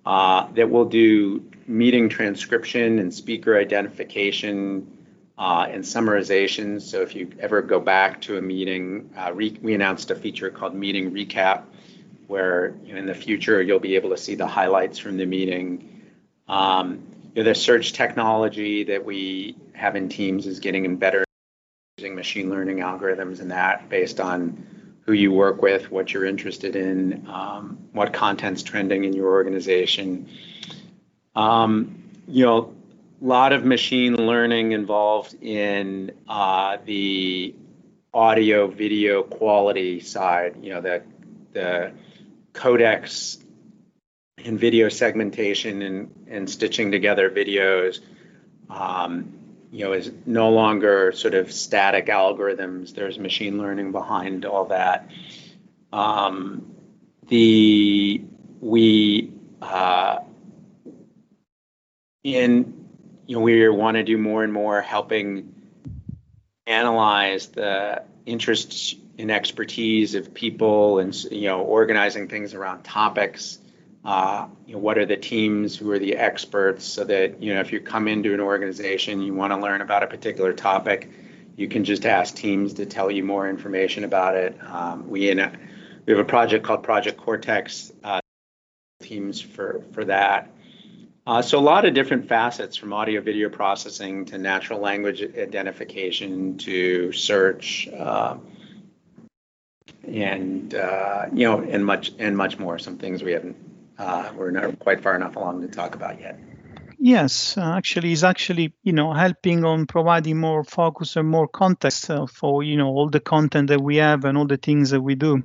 Uh, 0.05 0.47
that 0.53 0.71
will 0.71 0.87
do 0.87 1.50
meeting 1.71 2.09
transcription 2.09 2.99
and 2.99 3.15
speaker 3.15 3.57
identification 3.57 4.99
uh, 5.39 5.67
and 5.71 5.85
summarization. 5.85 6.83
So 6.83 7.01
if 7.01 7.15
you 7.15 7.31
ever 7.39 7.63
go 7.63 7.81
back 7.81 8.21
to 8.23 8.37
a 8.37 8.43
meeting, 8.43 9.11
uh, 9.17 9.33
re- 9.33 9.59
we 9.63 9.75
announced 9.75 10.11
a 10.11 10.17
feature 10.17 10.51
called 10.51 10.75
Meeting 10.75 11.13
Recap, 11.13 11.63
where 12.27 12.75
you 12.85 12.93
know, 12.93 12.99
in 12.99 13.07
the 13.07 13.15
future 13.15 13.63
you'll 13.63 13.79
be 13.79 13.95
able 13.95 14.11
to 14.11 14.17
see 14.17 14.35
the 14.35 14.47
highlights 14.47 14.99
from 14.99 15.17
the 15.17 15.27
meeting. 15.27 16.03
Um, 16.49 17.07
you 17.35 17.43
know, 17.43 17.49
the 17.49 17.55
search 17.55 17.93
technology 17.93 18.85
that 18.85 19.05
we 19.05 19.57
have 19.73 19.95
in 19.95 20.09
Teams 20.09 20.47
is 20.47 20.59
getting 20.59 20.97
better 20.97 21.25
using 21.97 22.17
machine 22.17 22.51
learning 22.51 22.79
algorithms 22.79 23.41
and 23.41 23.53
that 23.53 23.89
based 23.89 24.19
on 24.19 24.67
who 25.07 25.13
you 25.13 25.33
work 25.33 25.63
with, 25.63 25.91
what 25.91 26.13
you're 26.13 26.27
interested 26.27 26.75
in, 26.75 27.27
um, 27.29 27.79
what 27.93 28.13
content's 28.13 28.63
trending 28.63 29.05
in 29.05 29.13
your 29.13 29.29
organization. 29.29 30.29
Um, 31.41 32.03
you 32.29 32.45
know, 32.45 32.75
a 33.23 33.25
lot 33.25 33.55
of 33.55 33.65
machine 33.65 34.15
learning 34.15 34.73
involved 34.73 35.35
in 35.43 36.13
uh, 36.29 36.77
the 36.85 37.55
audio 38.13 38.67
video 38.67 39.23
quality 39.23 40.01
side. 40.01 40.57
You 40.63 40.75
know, 40.75 40.81
the 40.83 41.03
the 41.53 41.93
codecs 42.53 43.43
and 44.45 44.61
video 44.61 44.91
segmentation 44.91 45.81
and, 45.81 46.27
and 46.29 46.51
stitching 46.51 46.91
together 46.91 47.31
videos. 47.31 48.01
Um, 48.69 49.33
you 49.73 49.85
know, 49.85 49.93
is 49.93 50.13
no 50.27 50.51
longer 50.51 51.13
sort 51.13 51.35
of 51.35 51.51
static 51.53 52.07
algorithms. 52.07 52.95
There's 52.95 53.19
machine 53.19 53.57
learning 53.57 53.93
behind 53.93 54.45
all 54.45 54.67
that. 54.67 55.11
Um, 55.91 56.75
the 57.29 58.23
we 58.61 59.33
uh, 59.63 60.19
in 62.23 62.89
you 63.27 63.37
know 63.37 63.43
we 63.43 63.69
want 63.69 63.97
to 63.97 64.03
do 64.03 64.19
more 64.19 64.45
and 64.45 64.53
more 64.53 64.81
helping 64.81 65.55
analyze 66.67 67.47
the 67.49 68.03
interests 68.27 68.95
and 69.19 69.31
expertise 69.31 70.15
of 70.15 70.33
people 70.35 70.99
and 70.99 71.15
you 71.25 71.49
know 71.49 71.61
organizing 71.61 72.29
things 72.29 72.55
around 72.55 72.83
topics. 72.83 73.59
Uh, 74.03 74.49
you 74.67 74.73
know, 74.73 74.79
what 74.79 74.97
are 74.97 75.05
the 75.05 75.17
teams 75.17 75.77
who 75.77 75.91
are 75.91 75.99
the 75.99 76.17
experts 76.17 76.85
so 76.85 77.05
that 77.05 77.43
you 77.43 77.53
know 77.53 77.61
if 77.61 77.73
you 77.73 77.81
come 77.81 78.09
into 78.09 78.33
an 78.33 78.41
organization 78.41 79.21
you 79.21 79.35
want 79.35 79.53
to 79.53 79.59
learn 79.59 79.83
about 79.83 80.03
a 80.03 80.07
particular 80.07 80.55
topic 80.55 81.11
you 81.61 81.69
can 81.69 81.85
just 81.85 82.07
ask 82.07 82.35
teams 82.35 82.73
to 82.75 82.87
tell 82.87 83.11
you 83.11 83.23
more 83.23 83.47
information 83.47 84.05
about 84.05 84.35
it. 84.35 84.57
Um, 84.65 85.11
we 85.11 85.29
in 85.29 85.39
a, 85.39 85.53
we 86.07 86.15
have 86.15 86.21
a 86.21 86.25
project 86.25 86.65
called 86.65 86.83
project 86.83 87.19
cortex 87.19 87.93
uh, 88.03 88.21
teams 89.03 89.43
for 89.43 89.85
for 89.93 90.07
that 90.07 90.51
uh, 91.31 91.41
so 91.41 91.61
a 91.61 91.61
lot 91.61 91.85
of 91.85 91.95
different 91.95 92.27
facets 92.27 92.77
from 92.77 92.93
audio 92.93 93.21
video 93.21 93.49
processing 93.49 94.25
to 94.25 94.37
natural 94.37 94.81
language 94.81 95.23
identification 95.23 96.59
to 96.59 97.13
search 97.13 97.89
uh, 97.97 98.37
and 100.09 100.75
uh, 100.75 101.27
you 101.33 101.47
know 101.47 101.61
and 101.61 101.87
much 101.87 102.13
and 102.19 102.37
much 102.37 102.59
more 102.59 102.81
some 102.81 102.99
things 102.99 103.23
we 103.23 103.31
haven't 103.31 103.57
uh, 103.97 104.33
we're 104.37 104.51
not 104.51 104.77
quite 104.81 105.03
far 105.03 105.15
enough 105.15 105.37
along 105.37 105.63
to 105.63 105.69
talk 105.69 105.95
about 105.95 106.21
yet. 106.21 106.37
Yes, 106.99 107.57
uh, 107.57 107.77
actually, 107.77 108.13
it's 108.13 108.25
actually 108.25 108.75
you 108.83 108.93
know 108.93 109.13
helping 109.13 109.65
on 109.65 109.87
providing 109.87 110.37
more 110.37 110.65
focus 110.65 111.15
and 111.15 111.29
more 111.29 111.47
context 111.47 112.11
uh, 112.11 112.27
for 112.27 112.65
you 112.65 112.77
know 112.77 112.89
all 112.89 113.09
the 113.09 113.21
content 113.21 113.69
that 113.69 113.81
we 113.81 113.97
have 113.97 114.25
and 114.25 114.37
all 114.37 114.49
the 114.49 114.57
things 114.57 114.91
that 114.91 115.01
we 115.01 115.15
do. 115.15 115.45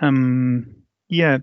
Um, 0.00 0.76
yeah, 1.08 1.38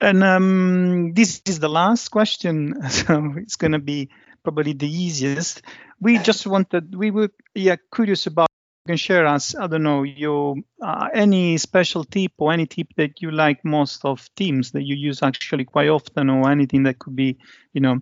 and 0.00 0.22
um, 0.22 1.12
this 1.14 1.42
is 1.46 1.58
the 1.58 1.68
last 1.68 2.10
question, 2.10 2.82
so 2.90 3.34
it's 3.36 3.56
going 3.56 3.72
to 3.72 3.78
be 3.78 4.10
probably 4.42 4.72
the 4.72 4.88
easiest. 4.88 5.62
We 6.00 6.18
just 6.18 6.46
wanted 6.46 6.94
we 6.94 7.10
were 7.10 7.30
yeah 7.54 7.76
curious 7.92 8.26
about 8.26 8.48
You 8.86 8.92
can 8.92 8.98
share 8.98 9.26
us 9.26 9.56
i 9.56 9.66
don't 9.66 9.82
know 9.82 10.04
your 10.04 10.54
uh, 10.80 11.08
any 11.12 11.58
special 11.58 12.04
tip 12.04 12.32
or 12.38 12.52
any 12.52 12.66
tip 12.66 12.86
that 12.96 13.20
you 13.20 13.32
like 13.32 13.64
most 13.64 14.04
of 14.04 14.28
teams 14.36 14.70
that 14.72 14.84
you 14.84 14.94
use 14.94 15.22
actually 15.22 15.64
quite 15.64 15.88
often 15.88 16.30
or 16.30 16.50
anything 16.50 16.84
that 16.84 17.00
could 17.00 17.16
be 17.16 17.38
you 17.72 17.80
know 17.80 17.98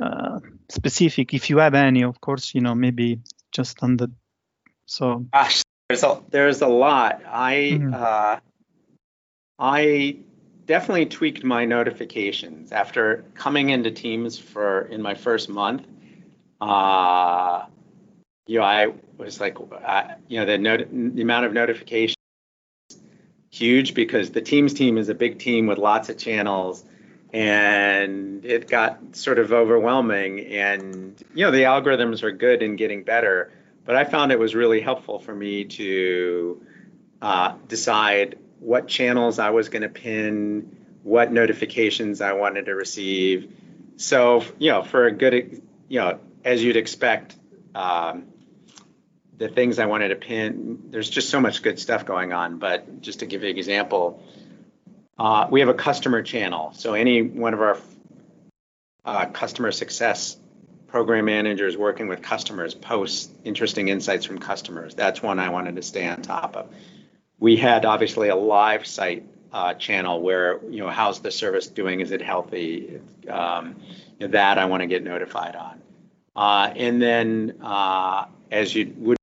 uh, 0.00 0.40
specific 0.70 1.34
if 1.34 1.50
you 1.50 1.58
have 1.58 1.74
any 1.74 2.02
of 2.04 2.20
course 2.20 2.54
you 2.54 2.62
know 2.62 2.74
maybe 2.74 3.20
just 3.52 3.82
on 3.82 3.98
the 3.98 4.08
so 4.86 5.26
Gosh, 5.32 5.62
there's 5.88 6.04
a 6.04 6.22
there's 6.30 6.62
a 6.62 6.68
lot 6.68 7.20
i 7.28 7.76
mm-hmm. 7.76 7.92
uh, 7.92 8.40
i 9.58 10.16
definitely 10.66 11.06
tweaked 11.06 11.44
my 11.44 11.64
notifications 11.64 12.72
after 12.72 13.24
coming 13.34 13.70
into 13.70 13.90
teams 13.90 14.38
for 14.38 14.82
in 14.82 15.02
my 15.02 15.14
first 15.14 15.48
month. 15.48 15.86
Uh 16.60 17.66
you 18.46 18.58
know, 18.58 18.64
I 18.64 18.92
was 19.18 19.40
like, 19.40 19.56
you 20.28 20.40
know, 20.40 20.46
the, 20.46 20.58
not- 20.58 20.90
the 20.90 21.22
amount 21.22 21.46
of 21.46 21.52
notifications 21.52 22.16
huge 23.52 23.94
because 23.94 24.30
the 24.30 24.40
Teams 24.40 24.74
team 24.74 24.98
is 24.98 25.08
a 25.08 25.14
big 25.14 25.38
team 25.38 25.66
with 25.66 25.78
lots 25.78 26.08
of 26.08 26.18
channels 26.18 26.84
and 27.32 28.44
it 28.44 28.68
got 28.68 29.16
sort 29.16 29.38
of 29.38 29.52
overwhelming 29.52 30.40
and 30.40 31.22
you 31.34 31.44
know 31.44 31.50
the 31.50 31.62
algorithms 31.62 32.22
are 32.22 32.32
good 32.32 32.62
and 32.62 32.76
getting 32.76 33.04
better 33.04 33.50
but 33.86 33.96
i 33.96 34.04
found 34.04 34.32
it 34.32 34.38
was 34.38 34.54
really 34.54 34.80
helpful 34.80 35.18
for 35.18 35.34
me 35.34 35.64
to 35.64 36.62
uh, 37.22 37.54
decide 37.68 38.38
what 38.62 38.88
channels 38.88 39.38
i 39.38 39.50
was 39.50 39.68
going 39.68 39.82
to 39.82 39.88
pin 39.88 40.76
what 41.02 41.32
notifications 41.32 42.20
i 42.20 42.32
wanted 42.32 42.66
to 42.66 42.74
receive 42.74 43.52
so 43.96 44.44
you 44.58 44.70
know 44.70 44.82
for 44.82 45.06
a 45.06 45.12
good 45.12 45.62
you 45.88 46.00
know 46.00 46.18
as 46.44 46.62
you'd 46.62 46.76
expect 46.76 47.36
um, 47.74 48.24
the 49.42 49.48
things 49.48 49.78
I 49.78 49.86
wanted 49.86 50.08
to 50.08 50.16
pin. 50.16 50.84
There's 50.90 51.10
just 51.10 51.30
so 51.30 51.40
much 51.40 51.62
good 51.62 51.78
stuff 51.78 52.06
going 52.06 52.32
on. 52.32 52.58
But 52.58 53.00
just 53.00 53.20
to 53.20 53.26
give 53.26 53.42
you 53.42 53.50
an 53.50 53.56
example, 53.56 54.22
uh, 55.18 55.48
we 55.50 55.60
have 55.60 55.68
a 55.68 55.74
customer 55.74 56.22
channel. 56.22 56.72
So 56.74 56.94
any 56.94 57.22
one 57.22 57.54
of 57.54 57.60
our 57.60 57.78
uh, 59.04 59.26
customer 59.26 59.72
success 59.72 60.36
program 60.86 61.24
managers 61.24 61.76
working 61.76 62.06
with 62.06 62.22
customers 62.22 62.74
posts 62.74 63.32
interesting 63.44 63.88
insights 63.88 64.26
from 64.26 64.38
customers. 64.38 64.94
That's 64.94 65.22
one 65.22 65.38
I 65.38 65.48
wanted 65.48 65.76
to 65.76 65.82
stay 65.82 66.06
on 66.06 66.22
top 66.22 66.56
of. 66.56 66.68
We 67.42 67.56
had 67.56 67.84
obviously 67.84 68.28
a 68.28 68.36
live 68.36 68.86
site 68.86 69.24
uh, 69.52 69.74
channel 69.74 70.22
where 70.22 70.64
you 70.70 70.78
know 70.78 70.90
how's 70.90 71.18
the 71.18 71.32
service 71.32 71.66
doing? 71.66 71.98
Is 71.98 72.12
it 72.12 72.22
healthy? 72.22 73.00
Um, 73.28 73.80
that 74.20 74.58
I 74.58 74.66
want 74.66 74.82
to 74.82 74.86
get 74.86 75.02
notified 75.02 75.56
on. 75.56 75.82
Uh, 76.36 76.72
and 76.76 77.02
then 77.02 77.58
uh, 77.60 78.26
as 78.52 78.72
you 78.76 78.94
would 78.96 79.16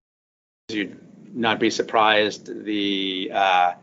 you'd 0.67 0.99
not 1.34 1.62
be 1.62 1.69
surprised 1.69 2.65
the 2.65 3.32
uh, 3.34 3.73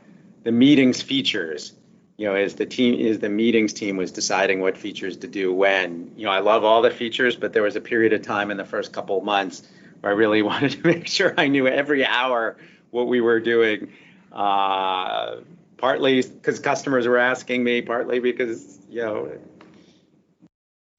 the 0.44 0.52
meetings 0.52 1.00
features 1.00 1.72
you 2.18 2.26
know 2.26 2.34
as 2.34 2.56
the 2.56 2.66
team 2.66 3.00
is 3.00 3.20
the 3.20 3.30
meetings 3.30 3.72
team 3.72 3.96
was 3.96 4.12
deciding 4.12 4.60
what 4.60 4.76
features 4.76 5.16
to 5.16 5.26
do 5.26 5.50
when 5.52 6.12
you 6.16 6.26
know 6.26 6.30
i 6.30 6.40
love 6.40 6.64
all 6.64 6.82
the 6.82 6.90
features 6.90 7.36
but 7.36 7.52
there 7.52 7.62
was 7.62 7.76
a 7.76 7.80
period 7.80 8.12
of 8.12 8.22
time 8.22 8.50
in 8.50 8.56
the 8.56 8.64
first 8.64 8.92
couple 8.92 9.18
of 9.18 9.24
months 9.24 9.62
where 10.00 10.12
i 10.12 10.16
really 10.16 10.42
wanted 10.50 10.70
to 10.72 10.86
make 10.86 11.06
sure 11.06 11.34
i 11.36 11.48
knew 11.48 11.66
every 11.66 12.06
hour 12.06 12.56
what 12.90 13.06
we 13.08 13.20
were 13.20 13.40
doing 13.40 13.92
uh, 14.36 15.36
partly 15.78 16.20
because 16.20 16.60
customers 16.60 17.08
were 17.08 17.16
asking 17.16 17.64
me 17.64 17.80
partly 17.80 18.20
because 18.20 18.78
you 18.90 19.02
know 19.02 19.32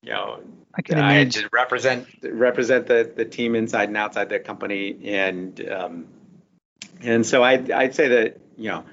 you 0.02 0.10
know 0.10 0.42
I 0.74 0.82
can 0.82 0.98
I 0.98 1.14
imagine. 1.14 1.48
represent 1.54 2.08
represent 2.24 2.88
the, 2.88 3.12
the 3.16 3.26
team 3.26 3.54
inside 3.56 3.90
and 3.90 3.98
outside 3.98 4.30
the 4.30 4.40
company, 4.40 4.98
and 5.06 5.70
um, 5.70 6.08
and 7.02 7.26
so 7.26 7.44
I 7.44 7.64
I'd 7.74 7.94
say 7.94 8.08
that 8.08 8.40
you 8.58 8.70
know 8.70 8.86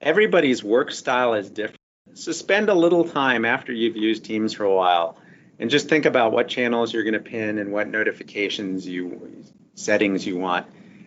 everybody's 0.00 0.62
work 0.62 0.92
style 0.92 1.34
is 1.34 1.50
different. 1.50 1.80
So 2.14 2.30
spend 2.30 2.68
a 2.68 2.74
little 2.74 3.08
time 3.08 3.44
after 3.44 3.72
you've 3.72 3.96
used 3.96 4.24
Teams 4.24 4.52
for 4.52 4.64
a 4.64 4.74
while, 4.74 5.18
and 5.58 5.68
just 5.68 5.88
think 5.88 6.06
about 6.06 6.30
what 6.30 6.46
channels 6.46 6.92
you're 6.92 7.04
going 7.04 7.14
to 7.14 7.20
pin 7.20 7.58
and 7.58 7.72
what 7.72 7.88
notifications 7.88 8.86
you 8.86 9.44
settings 9.74 10.24
you 10.24 10.36
want. 10.36 10.66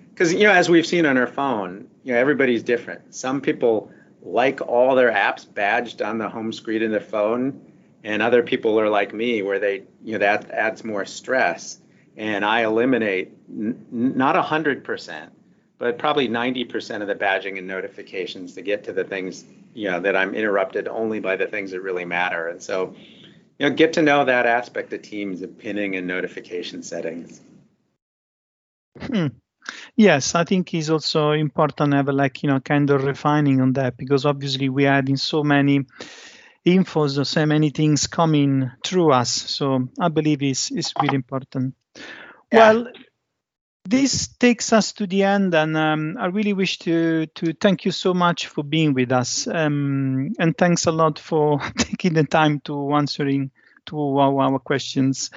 Because 0.10 0.34
you 0.34 0.44
know, 0.44 0.52
as 0.52 0.70
we've 0.70 0.86
seen 0.86 1.06
on 1.06 1.18
our 1.18 1.28
phone, 1.28 1.88
you 2.04 2.14
know 2.14 2.20
everybody's 2.20 2.64
different. 2.64 3.14
Some 3.14 3.42
people 3.42 3.92
like 4.22 4.62
all 4.62 4.96
their 4.96 5.12
apps 5.12 5.52
badged 5.52 6.02
on 6.02 6.18
the 6.18 6.30
home 6.30 6.54
screen 6.54 6.82
in 6.82 6.92
their 6.92 7.00
phone 7.00 7.72
and 8.04 8.22
other 8.22 8.44
people 8.44 8.80
are 8.80 8.90
like 8.90 9.14
me 9.14 9.42
where 9.42 9.60
they 9.60 9.84
you 10.04 10.14
know 10.14 10.20
that 10.20 10.50
adds 10.52 10.84
more 10.84 11.06
stress 11.06 11.80
and 12.18 12.46
i 12.46 12.64
eliminate 12.64 13.32
n- 13.50 13.86
not 13.92 14.36
100% 14.36 15.30
but 15.80 15.98
probably 15.98 16.30
90% 16.30 17.02
of 17.02 17.08
the 17.08 17.16
badging 17.16 17.58
and 17.58 17.66
notifications 17.66 18.54
to 18.54 18.62
get 18.62 18.84
to 18.84 18.94
the 18.94 19.04
things 19.04 19.44
you 19.74 19.90
know 19.90 20.00
that 20.00 20.16
i'm 20.16 20.36
interrupted 20.36 20.88
only 20.88 21.20
by 21.20 21.36
the 21.36 21.48
things 21.48 21.72
that 21.72 21.82
really 21.82 22.06
matter 22.06 22.48
and 22.48 22.62
so 22.62 22.94
you 23.60 23.70
know 23.70 23.76
get 23.76 23.94
to 23.94 24.02
know 24.02 24.26
that 24.26 24.46
aspect 24.46 24.94
of 24.94 25.02
teams 25.02 25.42
of 25.42 25.58
pinning 25.58 25.96
and 25.96 26.06
notification 26.06 26.84
settings 26.84 27.42
hmm. 29.00 29.28
Yes, 29.96 30.36
I 30.36 30.44
think 30.44 30.74
it's 30.74 30.90
also 30.90 31.32
important 31.32 31.92
to 31.92 31.98
have 31.98 32.08
like 32.08 32.44
you 32.44 32.50
know 32.50 32.60
kind 32.60 32.90
of 32.90 33.04
refining 33.04 33.62
on 33.62 33.74
that 33.74 33.98
because 33.98 34.26
obviously 34.26 34.70
we 34.70 34.86
are 34.88 34.94
adding 34.96 35.18
so 35.18 35.44
many 35.44 35.86
infos, 36.66 37.26
so 37.26 37.46
many 37.46 37.70
things 37.70 38.08
coming 38.08 38.72
through 38.84 39.12
us. 39.12 39.32
So 39.32 39.90
I 40.00 40.10
believe 40.10 40.44
it's, 40.44 40.72
it's 40.72 40.94
really 41.02 41.16
important. 41.16 41.76
Yeah. 42.52 42.74
Well, 42.74 42.88
this 43.84 44.28
takes 44.28 44.72
us 44.74 44.94
to 44.94 45.08
the 45.08 45.24
end, 45.24 45.56
and 45.56 45.76
um, 45.76 46.18
I 46.20 46.28
really 46.28 46.54
wish 46.54 46.78
to 46.80 47.26
to 47.26 47.54
thank 47.54 47.84
you 47.84 47.92
so 47.92 48.14
much 48.14 48.48
for 48.48 48.64
being 48.64 48.94
with 48.94 49.12
us, 49.12 49.48
um, 49.48 50.34
and 50.40 50.56
thanks 50.56 50.86
a 50.86 50.92
lot 50.92 51.18
for 51.18 51.60
taking 51.78 52.14
the 52.14 52.24
time 52.24 52.60
to 52.62 52.94
answering 52.94 53.52
to 53.88 54.20
our, 54.20 54.40
our 54.40 54.60
questions. 54.60 55.32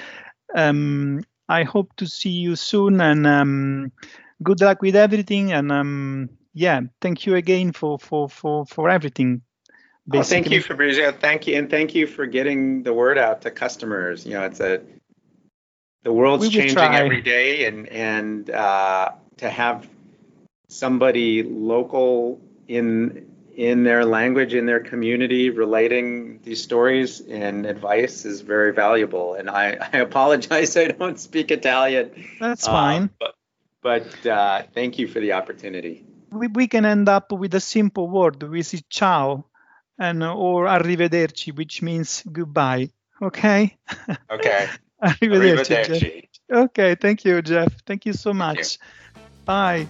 Um, 0.54 1.24
I 1.48 1.62
hope 1.62 1.96
to 1.96 2.06
see 2.06 2.30
you 2.30 2.54
soon, 2.54 3.00
and 3.00 3.26
um, 3.26 3.92
good 4.42 4.60
luck 4.60 4.82
with 4.82 4.96
everything. 4.96 5.52
And 5.52 5.70
um, 5.70 6.30
yeah, 6.52 6.80
thank 7.00 7.26
you 7.26 7.34
again 7.34 7.72
for 7.72 7.98
for 7.98 8.28
for 8.28 8.66
for 8.66 8.88
everything. 8.88 9.42
Oh, 10.12 10.22
thank 10.22 10.50
you, 10.50 10.60
Fabrizio. 10.60 11.12
Thank 11.12 11.46
you, 11.46 11.56
and 11.56 11.70
thank 11.70 11.94
you 11.94 12.06
for 12.06 12.26
getting 12.26 12.82
the 12.82 12.92
word 12.92 13.16
out 13.16 13.42
to 13.42 13.50
customers. 13.50 14.26
You 14.26 14.34
know, 14.34 14.44
it's 14.44 14.60
a 14.60 14.82
the 16.02 16.12
world's 16.12 16.48
changing 16.50 16.76
try. 16.76 16.98
every 16.98 17.22
day, 17.22 17.66
and 17.66 17.88
and 17.88 18.50
uh, 18.50 19.12
to 19.38 19.48
have 19.48 19.88
somebody 20.68 21.42
local 21.42 22.40
in 22.68 23.30
in 23.56 23.84
their 23.84 24.04
language, 24.04 24.52
in 24.52 24.66
their 24.66 24.80
community, 24.80 25.50
relating 25.50 26.40
these 26.42 26.62
stories 26.62 27.20
and 27.20 27.66
advice 27.66 28.24
is 28.24 28.40
very 28.40 28.72
valuable. 28.72 29.34
And 29.34 29.48
I, 29.48 29.78
I 29.92 29.98
apologize, 29.98 30.76
I 30.76 30.88
don't 30.88 31.18
speak 31.18 31.50
Italian. 31.50 32.10
That's 32.40 32.66
fine. 32.66 33.04
Uh, 33.04 33.08
but 33.20 33.34
but 33.84 34.26
uh, 34.26 34.62
thank 34.72 34.98
you 34.98 35.06
for 35.06 35.20
the 35.20 35.34
opportunity. 35.34 36.04
We, 36.32 36.48
we 36.48 36.66
can 36.66 36.84
end 36.84 37.08
up 37.08 37.30
with 37.30 37.54
a 37.54 37.60
simple 37.60 38.08
word, 38.08 38.42
which 38.42 38.74
is 38.74 38.82
ciao, 38.88 39.44
and 39.98 40.24
or 40.24 40.64
arrivederci, 40.64 41.54
which 41.54 41.82
means 41.82 42.24
goodbye. 42.32 42.88
Okay. 43.22 43.76
Okay. 44.30 44.68
arrivederci. 45.02 45.76
arrivederci. 45.76 46.28
Okay. 46.50 46.96
Thank 46.96 47.24
you, 47.24 47.42
Jeff. 47.42 47.72
Thank 47.86 48.06
you 48.06 48.14
so 48.14 48.32
much. 48.32 48.78
You. 48.80 49.22
Bye. 49.44 49.86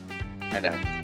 Bye 0.50 1.04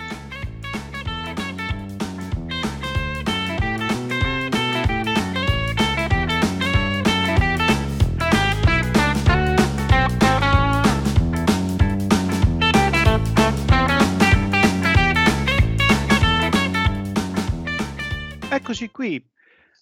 Eccoci 18.80 18.90
qui. 18.92 19.30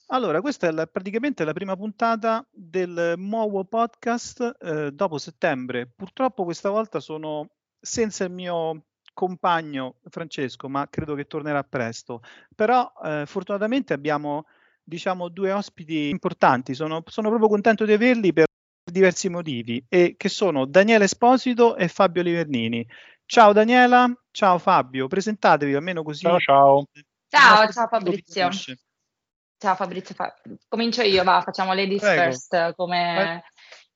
Allora, 0.06 0.40
questa 0.40 0.66
è 0.66 0.72
la, 0.72 0.84
praticamente 0.88 1.44
la 1.44 1.52
prima 1.52 1.76
puntata 1.76 2.44
del 2.50 3.14
nuovo 3.16 3.64
podcast 3.64 4.56
eh, 4.60 4.90
dopo 4.90 5.18
settembre. 5.18 5.88
Purtroppo 5.94 6.42
questa 6.42 6.68
volta 6.70 6.98
sono 6.98 7.48
senza 7.80 8.24
il 8.24 8.32
mio 8.32 8.86
compagno 9.14 10.00
Francesco, 10.08 10.68
ma 10.68 10.88
credo 10.90 11.14
che 11.14 11.28
tornerà 11.28 11.62
presto. 11.62 12.22
Però 12.56 12.92
eh, 13.04 13.22
fortunatamente 13.24 13.92
abbiamo 13.92 14.46
diciamo 14.82 15.28
due 15.28 15.52
ospiti 15.52 16.08
importanti. 16.08 16.74
Sono, 16.74 17.04
sono 17.06 17.28
proprio 17.28 17.48
contento 17.48 17.84
di 17.84 17.92
averli 17.92 18.32
per 18.32 18.46
diversi 18.90 19.28
motivi 19.28 19.84
e 19.88 20.16
che 20.16 20.28
sono 20.28 20.64
Daniele 20.64 21.04
Esposito 21.04 21.76
e 21.76 21.86
Fabio 21.86 22.22
Livernini. 22.22 22.84
Ciao 23.26 23.52
Daniela, 23.52 24.12
ciao 24.32 24.58
Fabio, 24.58 25.06
presentatevi 25.06 25.72
almeno 25.74 26.02
così. 26.02 26.22
Ciao 26.22 26.40
ciao. 26.40 26.84
Ciao, 27.28 27.70
ciao 27.70 27.86
Fabrizio. 27.86 28.50
Ciao 29.58 29.74
Fabrizio, 29.74 30.14
fa... 30.14 30.32
comincio 30.68 31.02
io, 31.02 31.24
va, 31.24 31.42
facciamo 31.42 31.72
ladies 31.72 32.00
Prego. 32.00 32.22
first 32.22 32.74
come, 32.76 33.42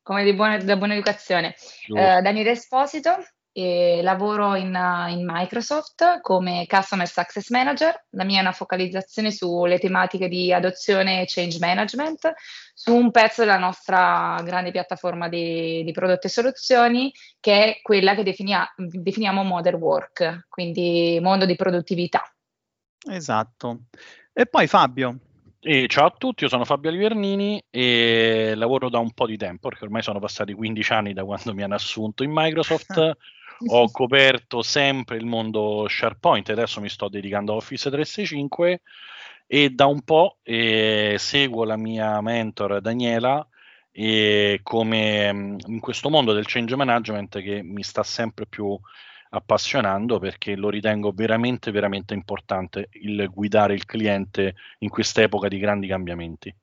come 0.02 0.24
di 0.24 0.34
buona, 0.34 0.58
da 0.58 0.76
buona 0.76 0.94
educazione. 0.94 1.54
Uh, 1.86 2.20
Daniele 2.20 2.50
Esposito, 2.50 3.16
e 3.52 4.00
lavoro 4.02 4.54
in, 4.54 4.74
in, 5.10 5.24
Microsoft 5.24 6.20
come 6.20 6.66
Customer 6.66 7.06
Success 7.06 7.50
Manager. 7.50 8.06
La 8.10 8.24
mia 8.24 8.38
è 8.38 8.40
una 8.40 8.52
focalizzazione 8.52 9.30
sulle 9.30 9.78
tematiche 9.78 10.26
di 10.26 10.52
adozione 10.52 11.20
e 11.20 11.26
change 11.28 11.58
management, 11.60 12.32
su 12.74 12.94
un 12.94 13.10
pezzo 13.10 13.42
della 13.42 13.58
nostra 13.58 14.40
grande 14.42 14.70
piattaforma 14.70 15.28
di, 15.28 15.84
di 15.84 15.92
prodotti 15.92 16.26
e 16.26 16.30
soluzioni, 16.30 17.12
che 17.38 17.64
è 17.64 17.80
quella 17.82 18.14
che 18.14 18.22
definia, 18.22 18.66
definiamo 18.76 19.44
Modern 19.44 19.76
Work, 19.76 20.46
quindi 20.48 21.18
mondo 21.20 21.44
di 21.44 21.54
produttività. 21.54 22.22
Esatto. 23.08 23.82
E 24.32 24.46
poi 24.46 24.66
Fabio. 24.66 25.18
E 25.64 25.86
ciao 25.86 26.06
a 26.06 26.10
tutti, 26.10 26.42
io 26.42 26.48
sono 26.48 26.64
Fabio 26.64 26.90
Livernini 26.90 27.62
e 27.70 28.54
lavoro 28.56 28.88
da 28.90 28.98
un 28.98 29.12
po' 29.12 29.26
di 29.26 29.36
tempo, 29.36 29.68
perché 29.68 29.84
ormai 29.84 30.02
sono 30.02 30.18
passati 30.18 30.54
15 30.54 30.92
anni 30.92 31.12
da 31.12 31.24
quando 31.24 31.54
mi 31.54 31.62
hanno 31.62 31.76
assunto 31.76 32.24
in 32.24 32.32
Microsoft. 32.34 33.16
Ho 33.70 33.88
coperto 33.92 34.62
sempre 34.62 35.18
il 35.18 35.24
mondo 35.24 35.86
SharePoint, 35.88 36.48
adesso 36.48 36.80
mi 36.80 36.88
sto 36.88 37.08
dedicando 37.08 37.52
a 37.52 37.56
Office 37.56 37.88
365 37.90 38.80
e 39.46 39.70
da 39.70 39.86
un 39.86 40.02
po' 40.02 40.38
eh, 40.42 41.14
seguo 41.16 41.62
la 41.62 41.76
mia 41.76 42.20
mentor 42.20 42.80
Daniela 42.80 43.46
e 43.92 44.58
come 44.64 45.32
mm, 45.32 45.58
in 45.66 45.78
questo 45.78 46.10
mondo 46.10 46.32
del 46.32 46.46
change 46.48 46.74
management 46.74 47.40
che 47.40 47.62
mi 47.62 47.84
sta 47.84 48.02
sempre 48.02 48.46
più 48.48 48.76
appassionando 49.34 50.18
perché 50.18 50.56
lo 50.56 50.68
ritengo 50.70 51.12
veramente, 51.12 51.70
veramente 51.70 52.14
importante 52.14 52.88
il 52.92 53.28
guidare 53.30 53.74
il 53.74 53.84
cliente 53.86 54.54
in 54.78 54.88
quest'epoca 54.90 55.48
di 55.48 55.58
grandi 55.58 55.86
cambiamenti. 55.86 56.54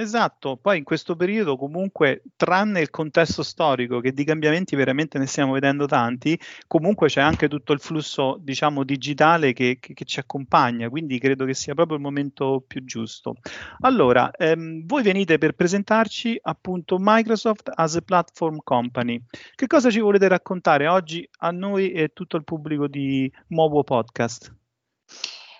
Esatto, 0.00 0.56
poi 0.56 0.78
in 0.78 0.84
questo 0.84 1.16
periodo 1.16 1.56
comunque, 1.56 2.22
tranne 2.36 2.80
il 2.80 2.88
contesto 2.88 3.42
storico, 3.42 3.98
che 3.98 4.12
di 4.12 4.22
cambiamenti 4.22 4.76
veramente 4.76 5.18
ne 5.18 5.26
stiamo 5.26 5.54
vedendo 5.54 5.86
tanti, 5.86 6.38
comunque 6.68 7.08
c'è 7.08 7.20
anche 7.20 7.48
tutto 7.48 7.72
il 7.72 7.80
flusso, 7.80 8.38
diciamo, 8.40 8.84
digitale 8.84 9.52
che, 9.52 9.78
che, 9.80 9.94
che 9.94 10.04
ci 10.04 10.20
accompagna, 10.20 10.88
quindi 10.88 11.18
credo 11.18 11.44
che 11.44 11.54
sia 11.54 11.74
proprio 11.74 11.96
il 11.96 12.04
momento 12.04 12.62
più 12.64 12.84
giusto. 12.84 13.38
Allora, 13.80 14.30
ehm, 14.30 14.86
voi 14.86 15.02
venite 15.02 15.36
per 15.36 15.54
presentarci 15.54 16.38
appunto 16.42 16.96
Microsoft 17.00 17.68
as 17.74 17.96
a 17.96 18.00
Platform 18.00 18.60
Company. 18.62 19.20
Che 19.56 19.66
cosa 19.66 19.90
ci 19.90 19.98
volete 19.98 20.28
raccontare 20.28 20.86
oggi 20.86 21.28
a 21.38 21.50
noi 21.50 21.90
e 21.90 22.04
a 22.04 22.10
tutto 22.12 22.36
il 22.36 22.44
pubblico 22.44 22.86
di 22.86 23.28
Movo 23.48 23.82
Podcast? 23.82 24.54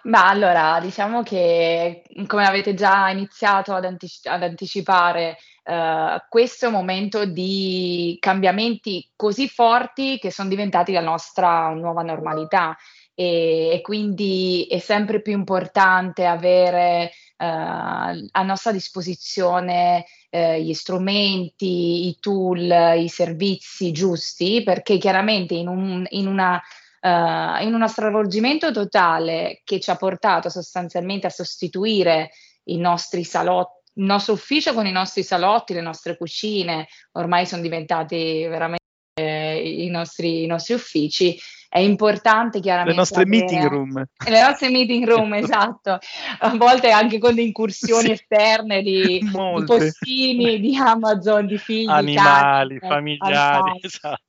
Ma 0.08 0.26
allora, 0.26 0.80
diciamo 0.80 1.22
che 1.22 2.02
come 2.26 2.46
avete 2.46 2.72
già 2.72 3.10
iniziato 3.10 3.74
ad, 3.74 3.84
antici- 3.84 4.26
ad 4.26 4.42
anticipare, 4.42 5.36
eh, 5.64 6.24
questo 6.30 6.64
è 6.64 6.68
un 6.68 6.74
momento 6.74 7.26
di 7.26 8.16
cambiamenti 8.18 9.06
così 9.14 9.48
forti 9.48 10.18
che 10.18 10.30
sono 10.30 10.48
diventati 10.48 10.92
la 10.92 11.02
nostra 11.02 11.70
nuova 11.74 12.02
normalità. 12.02 12.74
E, 13.14 13.70
e 13.72 13.80
quindi 13.82 14.66
è 14.70 14.78
sempre 14.78 15.20
più 15.20 15.32
importante 15.32 16.24
avere 16.24 17.10
eh, 17.36 17.44
a 17.46 18.42
nostra 18.44 18.72
disposizione 18.72 20.06
eh, 20.30 20.62
gli 20.62 20.72
strumenti, 20.72 22.08
i 22.08 22.16
tool, 22.18 22.94
i 22.96 23.08
servizi 23.08 23.92
giusti, 23.92 24.62
perché 24.62 24.96
chiaramente 24.96 25.52
in, 25.54 25.68
un, 25.68 26.06
in 26.10 26.28
una 26.28 26.62
uh, 27.00 27.62
in 27.62 27.72
uno 27.74 27.88
stravolgimento 27.88 28.70
totale 28.72 29.60
che 29.64 29.80
ci 29.80 29.90
ha 29.90 29.96
portato 29.96 30.48
sostanzialmente 30.48 31.26
a 31.26 31.30
sostituire 31.30 32.30
i 32.64 32.78
nostri 32.78 33.24
salotti 33.24 33.76
il 33.98 34.04
nostro 34.04 34.34
ufficio 34.34 34.74
con 34.74 34.86
i 34.86 34.92
nostri 34.92 35.24
salotti, 35.24 35.74
le 35.74 35.80
nostre 35.80 36.16
cucine, 36.16 36.86
ormai 37.12 37.46
sono 37.46 37.62
diventati 37.62 38.46
veramente 38.46 38.78
eh, 39.18 39.84
i, 39.84 39.88
nostri, 39.88 40.44
i, 40.44 40.46
nostri, 40.46 40.74
uffici. 40.74 41.36
È 41.68 41.80
importante 41.80 42.60
chiaramente. 42.60 42.92
Le 42.92 42.98
nostre 42.98 43.22
avere, 43.22 43.36
meeting 43.36 43.68
room. 43.68 43.92
Le 44.28 44.42
nostre 44.42 44.70
meeting 44.70 45.04
room, 45.04 45.34
esatto. 45.34 45.98
A 46.38 46.56
volte 46.56 46.90
anche 46.90 47.18
con 47.18 47.34
le 47.34 47.42
incursioni 47.42 48.06
sì, 48.06 48.12
esterne 48.12 48.82
di, 48.82 49.18
di, 49.18 49.30
postini, 49.66 50.60
di 50.60 50.76
Amazon, 50.76 51.46
di 51.46 51.58
figli. 51.58 51.88
Animali, 51.88 52.78
cani, 52.78 52.92
familiari, 52.92 53.80
esatto. 53.82 54.20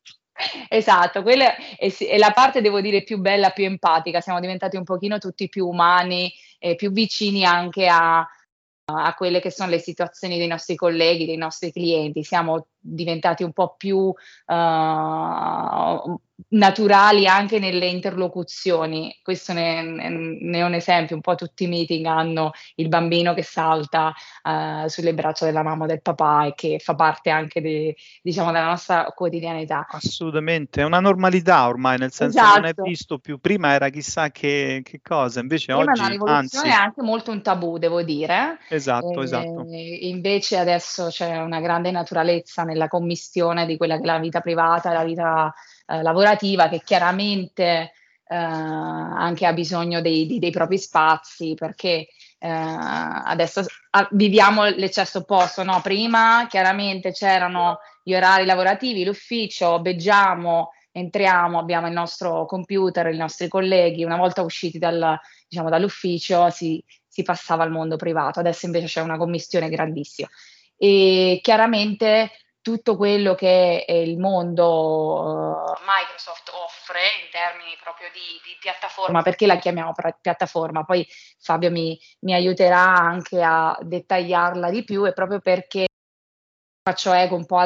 Esatto, 0.67 1.21
quella 1.21 1.55
è, 1.55 1.93
è, 1.95 2.17
la 2.17 2.31
parte, 2.31 2.61
devo 2.61 2.81
dire, 2.81 3.03
più 3.03 3.17
bella, 3.17 3.49
più 3.49 3.65
empatica. 3.65 4.21
Siamo 4.21 4.39
diventati 4.39 4.77
un 4.77 4.83
pochino 4.83 5.17
tutti 5.17 5.49
più 5.49 5.67
umani, 5.67 6.31
e 6.59 6.75
più 6.75 6.91
vicini 6.91 7.45
anche 7.45 7.87
a, 7.87 8.19
a 8.19 9.13
quelle 9.15 9.39
che 9.39 9.49
sono 9.49 9.69
le 9.69 9.79
situazioni 9.79 10.37
dei 10.37 10.47
nostri 10.47 10.75
colleghi, 10.75 11.25
dei 11.25 11.37
nostri 11.37 11.71
clienti. 11.71 12.23
Siamo 12.23 12.67
diventati 12.79 13.43
un 13.43 13.51
po' 13.51 13.75
più 13.77 13.97
uh, 13.97 14.15
naturali 16.49 17.27
anche 17.27 17.59
nelle 17.59 17.87
interlocuzioni. 17.87 19.19
Questo 19.21 19.53
ne, 19.53 19.81
ne, 19.81 20.57
è 20.57 20.63
un 20.63 20.73
esempio, 20.73 21.15
un 21.15 21.21
po' 21.21 21.35
tutti 21.35 21.65
i 21.65 21.67
meeting 21.67 22.05
hanno 22.05 22.51
il 22.75 22.87
bambino 22.87 23.33
che 23.33 23.43
salta 23.43 24.13
uh, 24.43 24.87
sulle 24.87 25.13
braccia 25.13 25.45
della 25.45 25.63
mamma 25.63 25.83
o 25.83 25.87
del 25.87 26.01
papà 26.01 26.45
e 26.45 26.53
che 26.55 26.79
fa 26.79 26.95
parte 26.95 27.29
anche 27.29 27.61
di, 27.61 27.93
diciamo, 28.21 28.51
della 28.51 28.67
nostra 28.67 29.05
quotidianità. 29.15 29.85
Assolutamente, 29.89 30.81
è 30.81 30.85
una 30.85 30.99
normalità 30.99 31.67
ormai, 31.67 31.97
nel 31.97 32.11
senso 32.11 32.37
esatto. 32.37 32.53
che 32.53 32.59
non 32.59 32.67
è 32.67 32.71
esatto. 32.71 32.89
visto 32.89 33.17
più, 33.19 33.39
prima 33.39 33.73
era 33.73 33.89
chissà 33.89 34.31
che, 34.31 34.81
che 34.83 35.01
cosa, 35.01 35.39
invece 35.39 35.73
prima 35.73 35.91
oggi... 35.91 36.17
Anzi... 36.25 36.65
è 36.65 36.71
anche 36.71 37.01
molto 37.01 37.31
un 37.31 37.41
tabù, 37.41 37.77
devo 37.77 38.01
dire. 38.01 38.59
Esatto, 38.69 39.21
e, 39.21 39.23
esatto. 39.23 39.65
Invece 39.69 40.57
adesso 40.57 41.07
c'è 41.07 41.37
una 41.37 41.59
grande 41.59 41.91
naturalezza 41.91 42.63
nella 42.69 42.87
commistione 42.87 43.65
di 43.65 43.77
quella 43.77 43.97
che 43.97 44.03
è 44.03 44.05
la 44.05 44.19
vita 44.19 44.41
privata 44.41 44.91
e 44.91 44.93
la 44.93 45.03
vita 45.03 45.53
eh, 45.87 46.01
lavorativa 46.01 46.69
che 46.69 46.81
chiaramente 46.83 47.91
eh, 48.31 48.35
anche 48.35 49.45
ha 49.45 49.53
bisogno 49.53 50.01
dei, 50.01 50.27
dei, 50.27 50.39
dei 50.39 50.51
propri 50.51 50.77
spazi 50.77 51.55
perché 51.55 52.07
eh, 52.37 52.47
adesso 52.47 53.65
ah, 53.91 54.07
viviamo 54.11 54.65
l'eccesso 54.65 55.19
opposto, 55.19 55.63
no? 55.63 55.81
prima 55.81 56.45
chiaramente 56.47 57.11
c'erano 57.11 57.79
gli 58.03 58.13
orari 58.13 58.45
lavorativi, 58.45 59.03
l'ufficio, 59.03 59.81
beggiamo, 59.81 60.71
entriamo, 60.91 61.59
abbiamo 61.59 61.87
il 61.87 61.93
nostro 61.93 62.45
computer, 62.45 63.07
i 63.07 63.17
nostri 63.17 63.47
colleghi, 63.47 64.03
una 64.03 64.17
volta 64.17 64.41
usciti 64.41 64.77
dal, 64.77 65.19
diciamo, 65.47 65.69
dall'ufficio 65.69 66.49
si, 66.49 66.83
si 67.07 67.23
passava 67.23 67.63
al 67.63 67.71
mondo 67.71 67.97
privato, 67.97 68.39
adesso 68.39 68.65
invece 68.65 68.85
c'è 68.85 69.01
una 69.01 69.17
commissione 69.17 69.69
grandissima 69.69 70.29
e 70.77 71.39
chiaramente 71.41 72.31
tutto 72.61 72.97
quello 72.97 73.35
che 73.35 73.85
il 73.87 74.17
mondo 74.17 75.21
uh, 75.21 75.77
Microsoft 75.85 76.51
offre 76.53 76.99
in 77.23 77.31
termini 77.31 77.75
proprio 77.81 78.09
di, 78.11 78.19
di, 78.43 78.57
piattaforma, 78.59 79.21
perché 79.21 79.45
la 79.45 79.57
chiamiamo 79.57 79.93
piattaforma? 80.21 80.83
Poi 80.83 81.07
Fabio 81.39 81.71
mi, 81.71 81.99
mi 82.21 82.33
aiuterà 82.33 82.93
anche 82.93 83.41
a 83.41 83.77
dettagliarla 83.81 84.69
di 84.69 84.83
più, 84.83 85.05
è 85.05 85.13
proprio 85.13 85.39
perché 85.39 85.87
faccio 86.81 87.13
eco 87.13 87.35
un 87.35 87.45
po' 87.45 87.63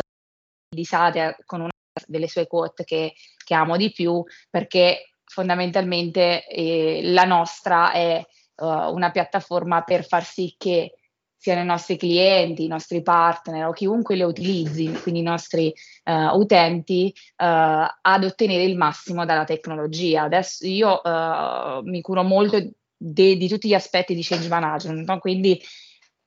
di 0.70 0.86
Satya 0.86 1.36
con 1.46 1.62
una 1.62 1.72
delle 2.06 2.28
sue 2.28 2.48
quote 2.48 2.84
che, 2.84 3.14
che 3.44 3.54
amo 3.54 3.78
di 3.78 3.92
più, 3.92 4.24
perché 4.50 5.16
fondamentalmente 5.24 6.46
eh, 6.48 7.02
la 7.04 7.24
nostra 7.24 7.92
è 7.92 8.24
uh, 8.56 8.66
una 8.66 9.12
piattaforma 9.12 9.82
per 9.84 10.06
far 10.06 10.24
sì 10.24 10.56
che 10.58 10.96
siano 11.44 11.60
i 11.60 11.66
nostri 11.66 11.98
clienti, 11.98 12.64
i 12.64 12.70
nostri 12.70 13.02
partner 13.02 13.66
o 13.66 13.74
chiunque 13.74 14.16
le 14.16 14.24
utilizzi, 14.24 14.90
quindi 15.02 15.20
i 15.20 15.24
nostri 15.24 15.74
uh, 16.06 16.38
utenti, 16.38 17.14
uh, 17.14 17.86
ad 18.02 18.24
ottenere 18.24 18.64
il 18.64 18.78
massimo 18.78 19.26
dalla 19.26 19.44
tecnologia. 19.44 20.22
Adesso 20.24 20.66
io 20.66 21.02
uh, 21.04 21.82
mi 21.84 22.00
curo 22.00 22.24
molto 22.24 22.66
de- 22.96 23.36
di 23.36 23.48
tutti 23.50 23.68
gli 23.68 23.74
aspetti 23.74 24.16
di 24.16 24.24
change 24.24 24.48
management, 24.48 25.06
no? 25.06 25.20
quindi 25.20 25.62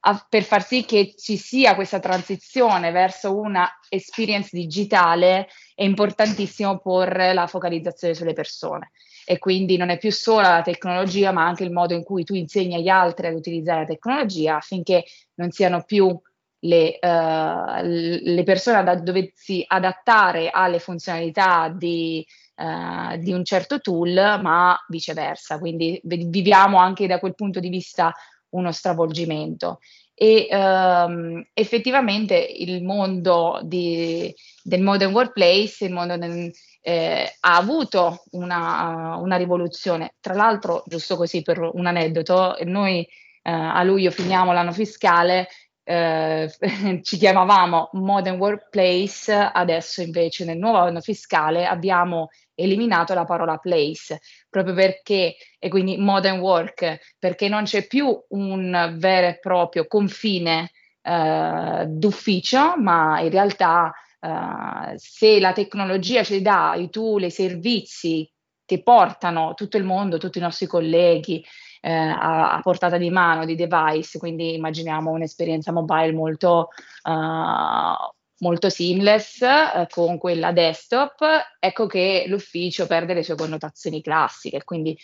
a- 0.00 0.26
per 0.29 0.42
far 0.42 0.62
sì 0.62 0.85
che 0.85 1.14
ci 1.16 1.38
sia 1.38 1.74
questa 1.74 1.98
transizione 1.98 2.90
verso 2.90 3.35
una 3.35 3.66
experience 3.88 4.50
digitale 4.52 5.48
è 5.74 5.83
importantissimo 5.83 6.79
porre 6.79 7.33
la 7.33 7.46
focalizzazione 7.46 8.12
sulle 8.12 8.35
persone 8.35 8.90
e 9.29 9.39
quindi 9.39 9.77
non 9.77 9.91
è 9.91 9.99
più 9.99 10.12
solo 10.12 10.43
la 10.43 10.62
tecnologia, 10.62 11.33
ma 11.33 11.45
anche 11.45 11.65
il 11.65 11.73
modo 11.73 11.95
in 11.95 12.05
cui 12.05 12.23
tu 12.23 12.35
insegni 12.35 12.77
agli 12.77 12.89
altri 12.89 13.27
ad 13.27 13.35
utilizzare 13.35 13.81
la 13.81 13.87
tecnologia 13.87 14.57
affinché 14.57 15.05
non 15.35 15.51
siano 15.51 15.83
più 15.83 16.17
le, 16.61 16.99
uh, 17.01 17.81
le 17.83 18.43
persone 18.45 18.79
a 18.79 18.95
doversi 18.95 19.65
adattare 19.67 20.51
alle 20.51 20.79
funzionalità 20.79 21.69
di, 21.77 22.25
uh, 22.57 23.17
di 23.17 23.33
un 23.33 23.45
certo 23.45 23.81
tool, 23.81 24.12
ma 24.15 24.79
viceversa. 24.87 25.59
Quindi 25.59 26.01
viviamo 26.05 26.79
anche 26.79 27.09
da 27.09 27.19
quel 27.19 27.35
punto 27.35 27.59
di 27.59 27.69
vista 27.69 28.15
uno 28.51 28.71
stravolgimento. 28.71 29.81
E 30.15 30.49
um, 30.51 31.45
effettivamente 31.53 32.37
il 32.37 32.83
mondo 32.83 33.61
di, 33.65 34.33
del 34.62 34.81
modern 34.81 35.12
workplace, 35.12 35.85
il 35.85 35.93
mondo 35.93 36.17
del, 36.17 36.51
eh, 36.88 37.37
ha 37.40 37.57
avuto 37.57 38.22
una, 38.31 39.16
una, 39.16 39.35
rivoluzione. 39.35 40.14
Tra 40.20 40.35
l'altro, 40.35 40.85
giusto 40.87 41.16
così 41.16 41.42
per 41.42 41.59
un 41.59 41.85
aneddoto, 41.85 42.57
noi 42.62 43.01
eh, 43.01 43.51
a 43.51 43.83
luglio 43.83 44.12
finiamo 44.12 44.53
l'anno 44.53 44.70
fiscale, 44.70 45.49
eh, 45.83 46.49
ci 47.03 47.16
chiamavamo 47.16 47.90
Modern 47.94 48.37
Workplace, 48.38 49.33
adesso 49.33 50.01
invece 50.01 50.44
nel 50.44 50.59
nuovo 50.59 50.79
anno 50.79 51.01
fiscale 51.01 51.66
abbiamo 51.66 52.29
eliminato 52.55 53.14
la 53.14 53.25
parola 53.25 53.57
place, 53.57 54.20
proprio 54.49 54.75
perché, 54.75 55.35
e 55.59 55.68
quindi 55.68 55.96
modern 55.96 56.38
work, 56.38 57.16
perché 57.18 57.49
non 57.49 57.64
c'è 57.64 57.85
più 57.88 58.16
un 58.29 58.94
vero 58.96 59.27
e 59.27 59.40
proprio 59.40 59.88
confine 59.88 60.70
eh, 61.03 61.85
d'ufficio, 61.88 62.77
ma 62.77 63.18
in 63.18 63.31
realtà 63.31 63.92
Uh, 64.18 64.94
se 64.96 65.38
la 65.38 65.52
tecnologia 65.52 66.24
ci 66.24 66.40
dà 66.42 66.74
i 66.74 66.90
tool, 66.90 67.24
i 67.24 67.31
servizi 67.31 68.29
che 68.66 68.83
portano 68.83 69.55
tutto 69.55 69.76
il 69.76 69.85
mondo, 69.85 70.18
tutti 70.18 70.38
i 70.38 70.42
nostri 70.42 70.66
colleghi 70.66 71.44
eh, 71.81 71.92
a, 71.92 72.55
a, 72.55 72.61
portata 72.61 72.98
di 72.98 73.11
mano 73.11 73.44
di 73.44 73.55
device, 73.55 74.18
quindi 74.18 74.55
immaginiamo 74.55 75.11
un'esperienza 75.12 75.70
mobile 75.70 76.12
molto, 76.12 76.70
uh, 77.05 78.12
molto 78.38 78.68
seamless 78.68 79.40
uh, 79.40 79.87
con 79.88 80.18
quella 80.18 80.50
desktop, 80.50 81.24
ecco 81.61 81.87
che 81.87 82.24
l'ufficio 82.26 82.87
perde 82.87 83.14
le 83.14 83.22
sue 83.22 83.37
connotazioni 83.37 84.02
classiche, 84.02 84.64
quindi 84.64 84.98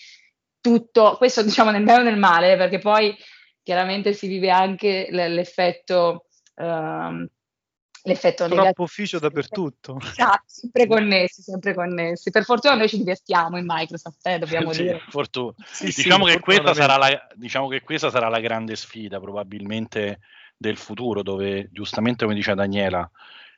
tutto, 0.61 1.15
questo 1.17 1.43
diciamo 1.45 1.71
nel 1.71 1.85
bene 1.85 2.01
o 2.01 2.05
nel 2.05 2.19
male, 2.19 2.57
perché 2.57 2.79
poi 2.79 3.17
chiaramente 3.63 4.13
si 4.13 4.27
vive 4.27 4.51
anche 4.51 5.07
l- 5.09 5.35
l'effetto... 5.35 6.27
Uh, 6.57 7.29
l'effetto 8.05 8.45
Troppo 8.45 8.55
negativo. 8.55 8.83
ufficio 8.85 9.19
dappertutto. 9.19 9.99
Esatto, 10.01 10.45
sempre 10.47 10.87
connessi, 10.87 11.43
sempre 11.43 11.75
connessi. 11.75 12.31
Per 12.31 12.45
fortuna 12.45 12.75
noi 12.75 12.89
ci 12.89 12.99
divertiamo 12.99 13.59
in 13.59 13.65
Microsoft, 13.67 14.27
eh, 14.27 14.39
dobbiamo 14.39 14.73
sì, 14.73 14.83
dire. 14.83 15.01
Fortuna. 15.09 15.53
Sì, 15.73 15.87
diciamo, 15.87 16.27
sì, 16.27 16.35
che 16.35 16.41
questa 16.41 16.75
sarà 16.75 16.97
la, 16.97 17.27
diciamo 17.35 17.69
che 17.69 17.83
questa 17.83 18.11
sarà 18.11 18.29
la 18.29 18.41
grande 18.41 18.77
sfida 18.77 19.21
probabilmente 19.21 20.21
del 20.57 20.77
futuro, 20.77 21.23
dove 21.23 21.69
giustamente 21.73 22.25
come 22.25 22.37
dice 22.37 22.55
Daniela, 22.55 23.09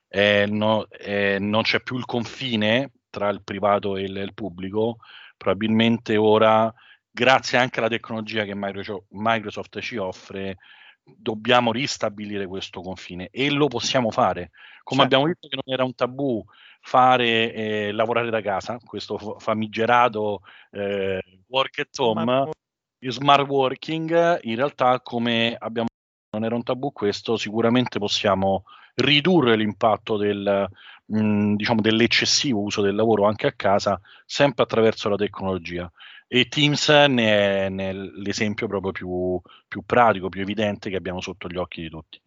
eh, 0.08 0.46
no, 0.48 0.86
eh, 0.88 1.38
non 1.38 1.62
c'è 1.62 1.80
più 1.82 1.96
il 1.96 2.04
confine 2.04 2.92
tra 3.10 3.28
il 3.28 3.42
privato 3.42 3.96
e 3.96 4.02
il, 4.02 4.16
il 4.16 4.34
pubblico, 4.34 4.98
probabilmente 5.36 6.16
ora, 6.16 6.72
grazie 7.10 7.58
anche 7.58 7.78
alla 7.78 7.88
tecnologia 7.88 8.44
che 8.44 8.54
Microsoft 8.54 9.80
ci 9.80 9.96
offre, 9.96 10.56
dobbiamo 11.04 11.72
ristabilire 11.72 12.46
questo 12.46 12.80
confine 12.80 13.28
e 13.30 13.50
lo 13.50 13.68
possiamo 13.68 14.10
fare. 14.10 14.50
Come 14.82 15.02
certo. 15.02 15.02
abbiamo 15.02 15.24
visto 15.24 15.48
che 15.48 15.56
non 15.56 15.74
era 15.74 15.84
un 15.84 15.94
tabù 15.94 16.44
fare 16.80 17.52
eh, 17.52 17.92
lavorare 17.92 18.30
da 18.30 18.40
casa, 18.42 18.78
questo 18.84 19.16
famigerato 19.38 20.42
eh, 20.70 21.22
work 21.48 21.78
at 21.78 21.98
home, 21.98 22.22
smart, 22.22 22.56
smart 23.00 23.48
working, 23.48 24.40
in 24.42 24.56
realtà 24.56 25.00
come 25.00 25.56
abbiamo 25.58 25.88
non 26.34 26.44
era 26.44 26.54
un 26.54 26.62
tabù 26.62 26.92
questo, 26.92 27.36
sicuramente 27.36 27.98
possiamo 27.98 28.64
ridurre 28.96 29.56
l'impatto 29.56 30.16
del, 30.16 30.68
mh, 31.06 31.18
mm, 31.18 31.54
diciamo, 31.54 31.80
dell'eccessivo 31.80 32.60
uso 32.60 32.82
del 32.82 32.94
lavoro 32.94 33.26
anche 33.26 33.46
a 33.46 33.52
casa, 33.52 34.00
sempre 34.26 34.64
attraverso 34.64 35.08
la 35.08 35.16
tecnologia 35.16 35.90
e 36.26 36.48
Teams 36.48 36.88
ne 36.88 37.66
è, 37.66 37.68
ne 37.68 37.90
è 37.90 37.92
l'esempio 37.92 38.66
proprio 38.66 38.92
più, 38.92 39.40
più 39.68 39.82
pratico, 39.84 40.28
più 40.28 40.40
evidente 40.40 40.90
che 40.90 40.96
abbiamo 40.96 41.20
sotto 41.20 41.48
gli 41.48 41.56
occhi 41.56 41.82
di 41.82 41.88
tutti. 41.88 42.20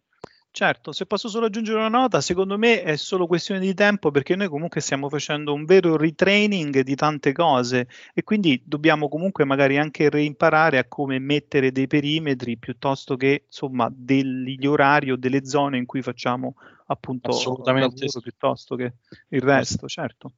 Certo, 0.50 0.92
se 0.92 1.06
posso 1.06 1.28
solo 1.28 1.46
aggiungere 1.46 1.78
una 1.78 1.88
nota, 1.88 2.20
secondo 2.20 2.58
me 2.58 2.82
è 2.82 2.96
solo 2.96 3.26
questione 3.26 3.60
di 3.60 3.74
tempo 3.74 4.10
perché 4.10 4.34
noi 4.34 4.48
comunque 4.48 4.80
stiamo 4.80 5.08
facendo 5.08 5.52
un 5.52 5.64
vero 5.64 5.96
retraining 5.96 6.80
di 6.80 6.94
tante 6.96 7.32
cose 7.32 7.86
e 8.12 8.24
quindi 8.24 8.60
dobbiamo 8.64 9.08
comunque 9.08 9.44
magari 9.44 9.78
anche 9.78 10.08
reimparare 10.08 10.78
a 10.78 10.88
come 10.88 11.18
mettere 11.20 11.70
dei 11.70 11.86
perimetri 11.86 12.56
piuttosto 12.56 13.16
che 13.16 13.44
insomma 13.46 13.88
degli 13.94 14.66
orari 14.66 15.12
o 15.12 15.16
delle 15.16 15.44
zone 15.44 15.76
in 15.76 15.86
cui 15.86 16.02
facciamo 16.02 16.54
appunto 16.86 17.30
Assolutamente 17.30 18.06
lavoro 18.06 18.20
piuttosto 18.20 18.74
che 18.74 18.94
il 19.28 19.42
resto, 19.42 19.86
certo. 19.86 20.32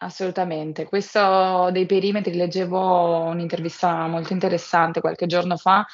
Assolutamente. 0.00 0.84
Questo 0.84 1.70
dei 1.72 1.84
perimetri, 1.84 2.34
leggevo 2.34 3.24
un'intervista 3.24 4.06
molto 4.06 4.32
interessante 4.32 5.00
qualche 5.00 5.26
giorno 5.26 5.56
fa, 5.56 5.84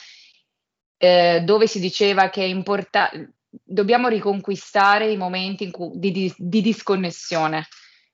eh, 0.99 1.40
dove 1.43 1.67
si 1.67 1.81
diceva 1.81 2.29
che 2.29 2.43
è 2.43 2.47
importante, 2.47 3.37
dobbiamo 3.49 4.09
riconquistare 4.09 5.11
i 5.11 5.17
momenti 5.17 5.71
cui, 5.71 5.90
di, 5.95 6.11
di, 6.11 6.35
di, 6.37 6.61
disconnessione, 6.61 7.67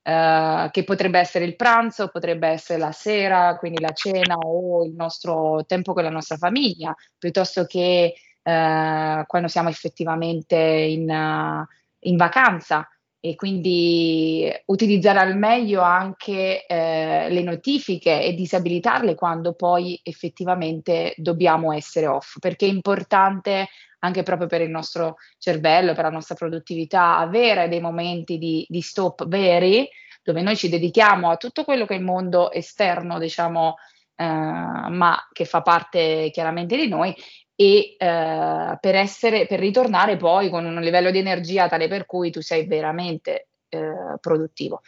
eh, 0.03 0.69
che 0.71 0.83
potrebbe 0.85 1.19
essere 1.19 1.43
il 1.43 1.57
pranzo, 1.57 2.07
potrebbe 2.07 2.47
essere 2.47 2.79
la 2.79 2.93
sera, 2.93 3.57
quindi 3.57 3.81
la 3.81 3.91
cena 3.91 4.35
o 4.37 4.85
il 4.85 4.93
nostro 4.93 5.65
tempo 5.65 5.91
con 5.93 6.03
la 6.03 6.09
nostra 6.09 6.37
famiglia, 6.37 6.95
piuttosto 7.17 7.65
che 7.65 8.13
eh, 8.41 9.23
quando 9.27 9.47
siamo 9.49 9.67
effettivamente 9.67 10.55
in, 10.55 11.65
in 11.99 12.15
vacanza 12.15 12.87
e 13.23 13.35
quindi 13.35 14.51
utilizzare 14.65 15.19
al 15.19 15.37
meglio 15.37 15.81
anche 15.81 16.65
eh, 16.65 17.29
le 17.29 17.43
notifiche 17.43 18.23
e 18.23 18.33
disabilitarle 18.33 19.13
quando 19.13 19.53
poi 19.53 19.99
effettivamente 20.01 21.13
dobbiamo 21.17 21.71
essere 21.71 22.07
off, 22.07 22.39
perché 22.39 22.65
è 22.65 22.69
importante 22.69 23.67
anche 23.99 24.23
proprio 24.23 24.47
per 24.47 24.61
il 24.61 24.71
nostro 24.71 25.17
cervello, 25.37 25.93
per 25.93 26.05
la 26.05 26.09
nostra 26.09 26.33
produttività, 26.33 27.17
avere 27.17 27.69
dei 27.69 27.79
momenti 27.79 28.39
di, 28.39 28.65
di 28.67 28.81
stop 28.81 29.27
veri 29.27 29.87
dove 30.23 30.41
noi 30.41 30.55
ci 30.55 30.69
dedichiamo 30.69 31.29
a 31.29 31.37
tutto 31.37 31.63
quello 31.63 31.85
che 31.85 31.93
è 31.93 31.97
il 31.97 32.03
mondo 32.03 32.51
esterno, 32.51 33.19
diciamo, 33.19 33.75
eh, 34.15 34.23
ma 34.25 35.15
che 35.31 35.45
fa 35.45 35.61
parte 35.61 36.29
chiaramente 36.31 36.75
di 36.75 36.87
noi 36.87 37.15
e 37.61 37.95
eh, 37.95 38.77
per, 38.79 38.95
essere, 38.95 39.45
per 39.45 39.59
ritornare 39.59 40.17
poi 40.17 40.49
con 40.49 40.65
un 40.65 40.81
livello 40.81 41.11
di 41.11 41.19
energia 41.19 41.69
tale 41.69 41.87
per 41.87 42.07
cui 42.07 42.31
tu 42.31 42.41
sei 42.41 42.65
veramente 42.65 43.49
eh, 43.69 44.17
produttivo. 44.19 44.81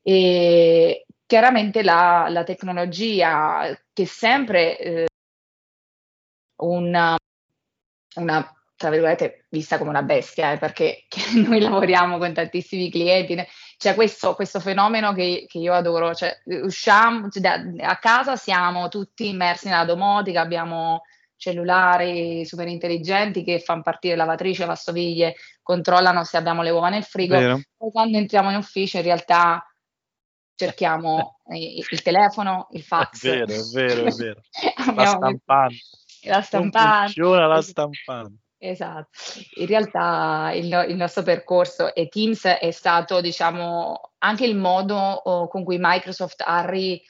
E 0.00 1.06
chiaramente 1.26 1.82
la, 1.82 2.28
la 2.30 2.44
tecnologia 2.44 3.76
che 3.92 4.06
sempre 4.06 4.78
eh, 4.78 5.06
una, 6.58 7.16
una 8.16 8.54
tra 8.76 8.90
virgolette, 8.90 9.46
vista 9.48 9.76
come 9.76 9.90
una 9.90 10.02
bestia, 10.02 10.52
eh, 10.52 10.58
perché 10.58 11.06
noi 11.34 11.60
lavoriamo 11.60 12.16
con 12.16 12.32
tantissimi 12.32 12.90
clienti, 12.90 13.36
c'è 13.76 13.94
questo, 13.94 14.36
questo 14.36 14.60
fenomeno 14.60 15.12
che, 15.12 15.46
che, 15.48 15.58
io 15.58 15.74
adoro, 15.74 16.14
cioè 16.14 16.40
usciamo, 16.62 17.28
cioè, 17.28 17.42
da, 17.42 17.88
a 17.88 17.98
casa 17.98 18.36
siamo 18.36 18.88
tutti 18.88 19.28
immersi 19.28 19.68
nella 19.68 19.84
domotica, 19.84 20.40
abbiamo 20.40 21.02
cellulari 21.40 22.44
super 22.44 22.68
intelligenti 22.68 23.42
che 23.42 23.60
fanno 23.60 23.80
partire 23.80 24.14
lavatrice, 24.14 24.60
lavastoviglie 24.60 25.36
controllano 25.62 26.22
se 26.22 26.36
abbiamo 26.36 26.62
le 26.62 26.68
uova 26.68 26.90
nel 26.90 27.02
frigo. 27.02 27.34
Poi 27.34 27.90
quando 27.90 28.18
entriamo 28.18 28.50
in 28.50 28.56
ufficio 28.56 28.98
in 28.98 29.04
realtà 29.04 29.64
cerchiamo 30.54 31.40
il 31.48 32.02
telefono, 32.02 32.68
il 32.72 32.82
fax. 32.82 33.24
È 33.24 33.30
vero, 33.30 33.52
è 33.52 33.62
vero, 33.72 34.04
è 34.04 34.12
vero. 34.12 34.40
la 34.94 35.06
stampante. 35.06 35.76
La 36.24 36.42
stampante. 36.42 37.12
funziona 37.12 37.46
la 37.46 37.62
stampante. 37.62 38.38
Esatto, 38.62 39.08
in 39.54 39.66
realtà 39.66 40.52
il, 40.52 40.66
il, 40.90 40.96
nostro 40.96 41.22
percorso 41.22 41.94
e 41.94 42.08
Teams 42.08 42.44
è 42.44 42.70
stato, 42.72 43.22
diciamo, 43.22 44.12
anche 44.18 44.44
il 44.44 44.54
modo 44.54 44.96
oh, 44.96 45.48
con 45.48 45.64
cui 45.64 45.78
Microsoft 45.80 46.42
ha 46.44 46.68
ri, 46.68 47.02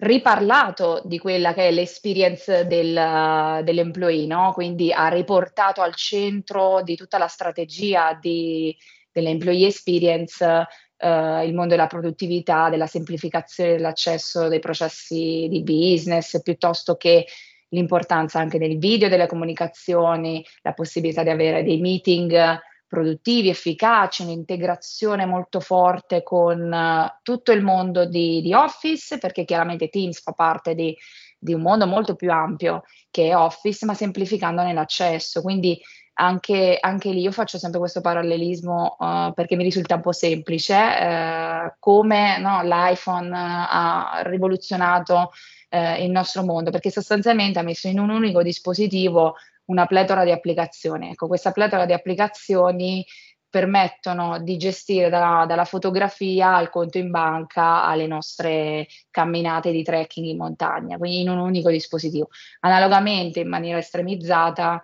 riparlato 0.00 1.02
di 1.04 1.18
quella 1.18 1.52
che 1.52 1.68
è 1.68 1.70
l'experience 1.70 2.66
del, 2.66 3.60
dell'employee, 3.64 4.26
no? 4.26 4.52
quindi 4.52 4.92
ha 4.92 5.08
riportato 5.08 5.82
al 5.82 5.94
centro 5.94 6.82
di 6.82 6.96
tutta 6.96 7.18
la 7.18 7.26
strategia 7.26 8.16
di, 8.20 8.76
dell'employee 9.12 9.68
experience 9.68 10.66
Uh, 11.02 11.42
il 11.46 11.54
mondo 11.54 11.68
della 11.70 11.86
produttività, 11.86 12.68
della 12.68 12.86
semplificazione 12.86 13.72
dell'accesso 13.72 14.48
dei 14.48 14.58
processi 14.58 15.46
di 15.48 15.62
business, 15.62 16.42
piuttosto 16.42 16.98
che 16.98 17.24
l'importanza 17.70 18.38
anche 18.38 18.58
del 18.58 18.76
video, 18.76 19.08
delle 19.08 19.26
comunicazioni, 19.26 20.44
la 20.60 20.74
possibilità 20.74 21.22
di 21.22 21.30
avere 21.30 21.62
dei 21.62 21.80
meeting 21.80 22.60
produttivi, 22.90 23.50
efficaci, 23.50 24.22
un'integrazione 24.22 25.24
molto 25.24 25.60
forte 25.60 26.24
con 26.24 26.60
uh, 26.72 27.20
tutto 27.22 27.52
il 27.52 27.62
mondo 27.62 28.04
di, 28.04 28.42
di, 28.42 28.52
Office, 28.52 29.18
perché 29.18 29.44
chiaramente 29.44 29.88
Teams 29.88 30.20
fa 30.20 30.32
parte 30.32 30.74
di, 30.74 30.92
di, 31.38 31.54
un 31.54 31.60
mondo 31.60 31.86
molto 31.86 32.16
più 32.16 32.32
ampio 32.32 32.82
che 33.08 33.28
è 33.28 33.36
Office, 33.36 33.86
ma 33.86 33.94
semplificandone 33.94 34.72
l'accesso. 34.72 35.40
Quindi 35.40 35.80
anche, 36.14 36.78
anche 36.80 37.12
lì 37.12 37.20
io 37.20 37.30
faccio 37.30 37.58
sempre 37.58 37.78
questo 37.78 38.00
parallelismo 38.00 38.96
uh, 38.98 39.32
perché 39.34 39.54
mi 39.54 39.62
risulta 39.62 39.94
un 39.94 40.00
po' 40.00 40.10
semplice, 40.10 40.74
uh, 40.74 41.72
come 41.78 42.38
no, 42.40 42.60
l'iPhone 42.64 43.30
ha 43.32 44.22
rivoluzionato 44.24 45.30
il 45.72 46.10
nostro 46.10 46.42
mondo, 46.42 46.72
perché 46.72 46.90
sostanzialmente 46.90 47.60
ha 47.60 47.62
messo 47.62 47.86
in 47.86 48.00
un 48.00 48.10
unico 48.10 48.42
dispositivo 48.42 49.36
una 49.70 49.86
pletora 49.86 50.24
di 50.24 50.32
applicazioni. 50.32 51.10
Ecco, 51.10 51.26
questa 51.26 51.52
pletora 51.52 51.86
di 51.86 51.92
applicazioni 51.92 53.04
permettono 53.48 54.40
di 54.40 54.56
gestire 54.56 55.08
dalla, 55.08 55.44
dalla, 55.46 55.64
fotografia 55.64 56.54
al 56.54 56.70
conto 56.70 56.98
in 56.98 57.10
banca 57.10 57.84
alle 57.84 58.06
nostre 58.06 58.86
camminate 59.10 59.72
di 59.72 59.82
trekking 59.82 60.26
in 60.26 60.36
montagna, 60.36 60.98
quindi 60.98 61.20
in 61.20 61.30
un 61.30 61.38
unico 61.38 61.70
dispositivo. 61.70 62.28
Analogamente, 62.60 63.40
in 63.40 63.48
maniera 63.48 63.78
estremizzata, 63.78 64.82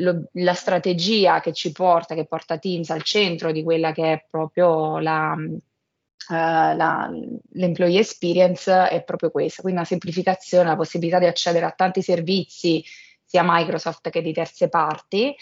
lo, 0.00 0.28
la 0.32 0.54
strategia 0.54 1.40
che 1.40 1.52
ci 1.52 1.70
porta, 1.70 2.14
che 2.14 2.26
porta 2.26 2.58
Teams 2.58 2.90
al 2.90 3.02
centro 3.02 3.52
di 3.52 3.62
quella 3.62 3.92
che 3.92 4.12
è 4.12 4.26
proprio 4.28 4.98
la, 4.98 5.36
Uh, 6.30 6.76
la, 6.76 7.10
l'employee 7.52 8.00
experience 8.00 8.70
è 8.90 9.02
proprio 9.02 9.30
questa, 9.30 9.62
quindi 9.62 9.78
una 9.78 9.88
semplificazione, 9.88 10.68
la 10.68 10.76
possibilità 10.76 11.18
di 11.18 11.24
accedere 11.24 11.64
a 11.64 11.70
tanti 11.70 12.02
servizi 12.02 12.84
sia 13.28 13.42
Microsoft 13.44 14.08
che 14.08 14.22
di 14.22 14.32
terze 14.32 14.70
parti 14.70 15.34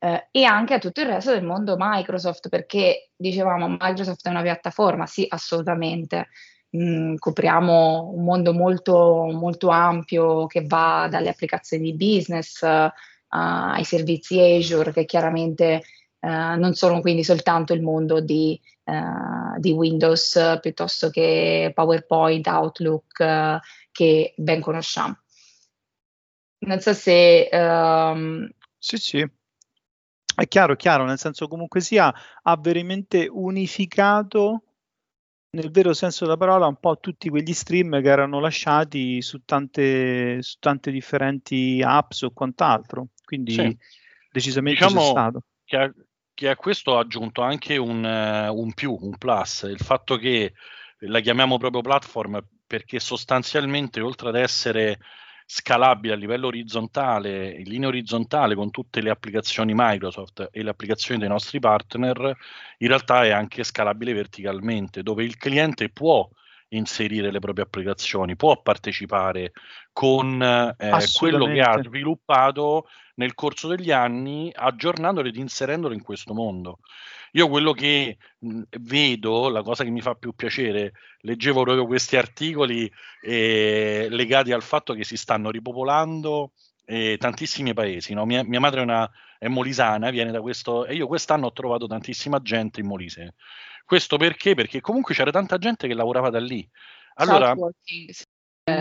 uh, 0.00 0.18
e 0.30 0.44
anche 0.44 0.74
a 0.74 0.78
tutto 0.78 1.00
il 1.00 1.06
resto 1.06 1.32
del 1.32 1.42
mondo 1.42 1.76
Microsoft 1.78 2.50
perché 2.50 3.12
dicevamo 3.16 3.66
Microsoft 3.66 4.26
è 4.26 4.30
una 4.30 4.42
piattaforma, 4.42 5.06
sì 5.06 5.24
assolutamente, 5.26 6.28
mm, 6.76 7.14
copriamo 7.16 8.12
un 8.14 8.24
mondo 8.24 8.52
molto, 8.52 9.26
molto 9.32 9.70
ampio 9.70 10.46
che 10.46 10.66
va 10.66 11.08
dalle 11.10 11.30
applicazioni 11.30 11.94
di 11.94 11.96
business 11.96 12.60
uh, 12.60 12.90
ai 13.28 13.84
servizi 13.84 14.38
Azure 14.38 14.92
che 14.92 15.06
chiaramente 15.06 15.82
Uh, 16.22 16.58
non 16.58 16.74
sono 16.74 17.00
quindi 17.00 17.24
soltanto 17.24 17.72
il 17.72 17.80
mondo 17.80 18.20
di, 18.20 18.60
uh, 18.84 19.58
di 19.58 19.72
Windows 19.72 20.58
piuttosto 20.60 21.08
che 21.08 21.72
PowerPoint, 21.74 22.46
Outlook 22.46 23.60
che 23.90 24.34
ben 24.36 24.60
conosciamo. 24.60 25.16
Non 26.60 26.80
so 26.80 26.92
se... 26.92 27.48
Um... 27.52 28.48
Sì, 28.78 28.96
sì. 28.96 29.30
È 30.34 30.48
chiaro, 30.48 30.74
chiaro, 30.76 31.04
nel 31.04 31.18
senso 31.18 31.48
comunque 31.48 31.80
sia, 31.80 32.12
ha 32.42 32.56
veramente 32.56 33.28
unificato 33.30 34.62
nel 35.50 35.70
vero 35.70 35.92
senso 35.92 36.24
della 36.24 36.36
parola 36.36 36.66
un 36.66 36.76
po' 36.76 36.98
tutti 36.98 37.28
quegli 37.28 37.52
stream 37.52 38.00
che 38.00 38.08
erano 38.08 38.38
lasciati 38.40 39.20
su 39.20 39.42
tante, 39.44 40.42
su 40.42 40.56
tante 40.60 40.90
differenti 40.90 41.82
apps 41.84 42.22
o 42.22 42.30
quant'altro. 42.30 43.08
Quindi 43.24 43.52
sì. 43.52 43.76
decisamente 44.30 44.84
diciamo 44.84 45.00
c'è 45.00 45.10
stato. 45.10 45.42
Che 45.64 45.76
ha, 45.76 45.92
che 46.34 46.48
a 46.48 46.56
questo 46.56 46.96
ha 46.96 47.00
aggiunto 47.00 47.42
anche 47.42 47.76
un, 47.76 48.04
uh, 48.04 48.54
un 48.54 48.72
più, 48.74 48.96
un 48.98 49.16
plus, 49.18 49.62
il 49.62 49.80
fatto 49.80 50.16
che 50.16 50.54
la 51.00 51.20
chiamiamo 51.20 51.58
proprio 51.58 51.82
platform 51.82 52.40
perché 52.66 53.00
sostanzialmente 53.00 54.00
oltre 54.00 54.28
ad 54.28 54.36
essere 54.36 54.98
scalabile 55.52 56.12
a 56.12 56.16
livello 56.16 56.46
orizzontale, 56.46 57.50
in 57.50 57.64
linea 57.64 57.88
orizzontale 57.88 58.54
con 58.54 58.70
tutte 58.70 59.00
le 59.00 59.10
applicazioni 59.10 59.72
Microsoft 59.74 60.48
e 60.52 60.62
le 60.62 60.70
applicazioni 60.70 61.18
dei 61.18 61.28
nostri 61.28 61.58
partner, 61.58 62.36
in 62.78 62.86
realtà 62.86 63.24
è 63.24 63.30
anche 63.30 63.64
scalabile 63.64 64.12
verticalmente, 64.12 65.02
dove 65.02 65.24
il 65.24 65.36
cliente 65.36 65.88
può 65.88 66.28
inserire 66.68 67.32
le 67.32 67.40
proprie 67.40 67.64
applicazioni, 67.64 68.36
può 68.36 68.62
partecipare 68.62 69.50
con 69.92 70.40
eh, 70.40 70.76
quello 71.18 71.46
che 71.46 71.60
ha 71.60 71.82
sviluppato 71.82 72.88
nel 73.16 73.34
corso 73.34 73.66
degli 73.66 73.90
anni, 73.90 74.52
aggiornandolo 74.54 75.26
ed 75.26 75.34
inserendolo 75.34 75.94
in 75.94 76.02
questo 76.02 76.32
mondo. 76.32 76.78
Io 77.32 77.48
quello 77.48 77.72
che 77.72 78.18
mh, 78.38 78.62
vedo, 78.80 79.48
la 79.48 79.62
cosa 79.62 79.84
che 79.84 79.90
mi 79.90 80.00
fa 80.00 80.14
più 80.14 80.34
piacere, 80.34 80.92
leggevo 81.20 81.62
proprio 81.62 81.86
questi 81.86 82.16
articoli 82.16 82.90
eh, 83.22 84.06
legati 84.10 84.52
al 84.52 84.62
fatto 84.62 84.94
che 84.94 85.04
si 85.04 85.16
stanno 85.16 85.50
ripopolando 85.50 86.52
eh, 86.84 87.16
tantissimi 87.18 87.72
paesi. 87.72 88.14
No? 88.14 88.26
Mia, 88.26 88.42
mia, 88.42 88.60
madre 88.60 88.80
è, 88.80 88.82
una, 88.82 89.08
è 89.38 89.48
molisana, 89.48 90.10
viene 90.10 90.32
da 90.32 90.40
questo, 90.40 90.86
e 90.86 90.94
io 90.94 91.06
quest'anno 91.06 91.46
ho 91.46 91.52
trovato 91.52 91.86
tantissima 91.86 92.40
gente 92.42 92.80
in 92.80 92.86
Molise. 92.86 93.34
Questo 93.84 94.16
perché? 94.16 94.54
Perché 94.54 94.80
comunque 94.80 95.14
c'era 95.14 95.30
tanta 95.30 95.58
gente 95.58 95.86
che 95.86 95.94
lavorava 95.94 96.30
da 96.30 96.40
lì. 96.40 96.68
Allora, 97.14 97.54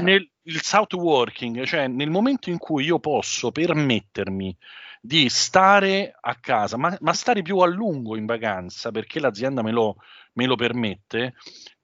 nel, 0.02 0.30
il 0.44 0.62
south 0.62 0.94
working, 0.94 1.64
cioè 1.64 1.88
nel 1.88 2.10
momento 2.10 2.50
in 2.50 2.58
cui 2.58 2.86
io 2.86 3.00
posso 3.00 3.52
permettermi 3.52 4.56
di 5.02 5.30
stare 5.30 6.16
a 6.20 6.36
casa, 6.36 6.78
ma, 6.78 6.96
ma 7.02 7.14
stare 7.14 7.42
più 7.42 7.60
a 7.60 7.68
lungo 7.68 8.18
in 8.18 8.26
vacanza 8.26 8.92
perché 8.92 9.20
l'azienda 9.20 9.62
me 9.62 9.72
lo, 9.72 9.96
me 10.34 10.46
lo 10.46 10.56
permette, 10.56 11.36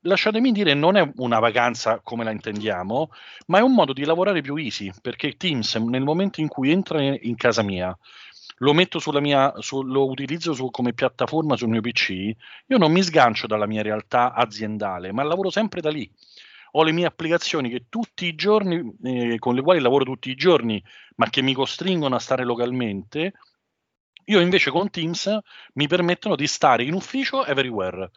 lasciatemi 0.01 0.51
dire, 0.51 0.73
non 0.73 0.97
è 0.97 1.11
una 1.17 1.39
vacanza 1.39 1.99
come 2.03 2.23
la 2.23 2.31
intendiamo, 2.31 3.09
ma 3.47 3.59
è 3.59 3.61
un 3.61 3.73
modo 3.73 3.93
di 3.93 4.03
lavorare 4.05 4.41
più 4.41 4.55
easy, 4.55 4.91
perché 5.01 5.37
Teams 5.37 5.75
nel 5.75 6.03
momento 6.03 6.41
in 6.41 6.47
cui 6.47 6.71
entra 6.71 7.01
in 7.01 7.35
casa 7.35 7.61
mia, 7.61 7.97
lo 8.59 8.73
metto 8.73 8.99
sulla 8.99 9.19
mia, 9.19 9.53
su, 9.59 9.81
lo 9.81 10.09
utilizzo 10.09 10.53
su, 10.53 10.69
come 10.69 10.93
piattaforma 10.93 11.57
sul 11.57 11.69
mio 11.69 11.81
PC, 11.81 12.09
io 12.67 12.77
non 12.77 12.91
mi 12.91 13.01
sgancio 13.01 13.47
dalla 13.47 13.65
mia 13.65 13.81
realtà 13.81 14.33
aziendale, 14.33 15.11
ma 15.11 15.23
lavoro 15.23 15.49
sempre 15.49 15.81
da 15.81 15.89
lì. 15.89 16.09
Ho 16.77 16.83
le 16.83 16.91
mie 16.91 17.05
applicazioni 17.05 17.69
che 17.69 17.85
tutti 17.89 18.25
i 18.25 18.35
giorni, 18.35 18.95
eh, 19.03 19.39
con 19.39 19.55
le 19.55 19.61
quali 19.61 19.79
lavoro 19.79 20.03
tutti 20.03 20.29
i 20.29 20.35
giorni, 20.35 20.83
ma 21.15 21.29
che 21.29 21.41
mi 21.41 21.53
costringono 21.53 22.15
a 22.15 22.19
stare 22.19 22.43
localmente. 22.43 23.33
Io 24.25 24.39
invece 24.39 24.71
con 24.71 24.89
Teams 24.89 25.37
mi 25.73 25.87
permettono 25.87 26.35
di 26.35 26.47
stare 26.47 26.83
in 26.83 26.93
ufficio 26.93 27.45
everywhere 27.45 28.11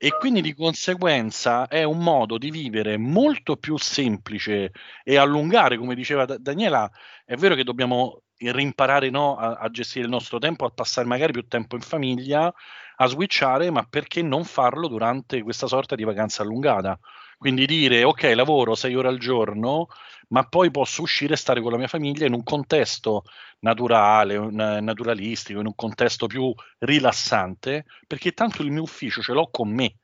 e 0.00 0.10
quindi 0.16 0.40
di 0.40 0.54
conseguenza 0.54 1.66
è 1.66 1.82
un 1.82 1.98
modo 1.98 2.38
di 2.38 2.50
vivere 2.52 2.96
molto 2.96 3.56
più 3.56 3.76
semplice 3.76 4.70
e 5.02 5.16
allungare, 5.16 5.76
come 5.76 5.96
diceva 5.96 6.24
Daniela, 6.24 6.88
è 7.24 7.34
vero 7.34 7.56
che 7.56 7.64
dobbiamo 7.64 8.22
rimparare 8.38 9.10
no, 9.10 9.36
a, 9.36 9.54
a, 9.56 9.68
gestire 9.70 10.04
il 10.04 10.10
nostro 10.10 10.38
tempo, 10.38 10.64
a 10.64 10.70
passare 10.70 11.06
magari 11.06 11.32
più 11.32 11.46
tempo 11.48 11.74
in 11.74 11.82
famiglia, 11.82 12.52
a 12.96 13.06
switchare, 13.06 13.70
ma 13.70 13.82
perché 13.82 14.22
non 14.22 14.44
farlo 14.44 14.86
durante 14.86 15.42
questa 15.42 15.66
sorta 15.66 15.96
di 15.96 16.04
vacanza 16.04 16.42
allungata? 16.42 16.98
Quindi 17.38 17.66
dire 17.66 18.02
ok, 18.02 18.32
lavoro 18.34 18.74
sei 18.74 18.96
ore 18.96 19.08
al 19.08 19.18
giorno, 19.18 19.86
ma 20.30 20.42
poi 20.44 20.72
posso 20.72 21.02
uscire 21.02 21.34
e 21.34 21.36
stare 21.36 21.60
con 21.60 21.70
la 21.70 21.78
mia 21.78 21.86
famiglia 21.86 22.26
in 22.26 22.34
un 22.34 22.42
contesto 22.42 23.22
naturale, 23.60 24.36
un, 24.36 24.54
naturalistico, 24.54 25.60
in 25.60 25.66
un 25.66 25.74
contesto 25.76 26.26
più 26.26 26.52
rilassante, 26.78 27.84
perché 28.06 28.32
tanto 28.32 28.62
il 28.62 28.72
mio 28.72 28.82
ufficio 28.82 29.22
ce 29.22 29.32
l'ho 29.32 29.48
con 29.50 29.72
me. 29.72 29.94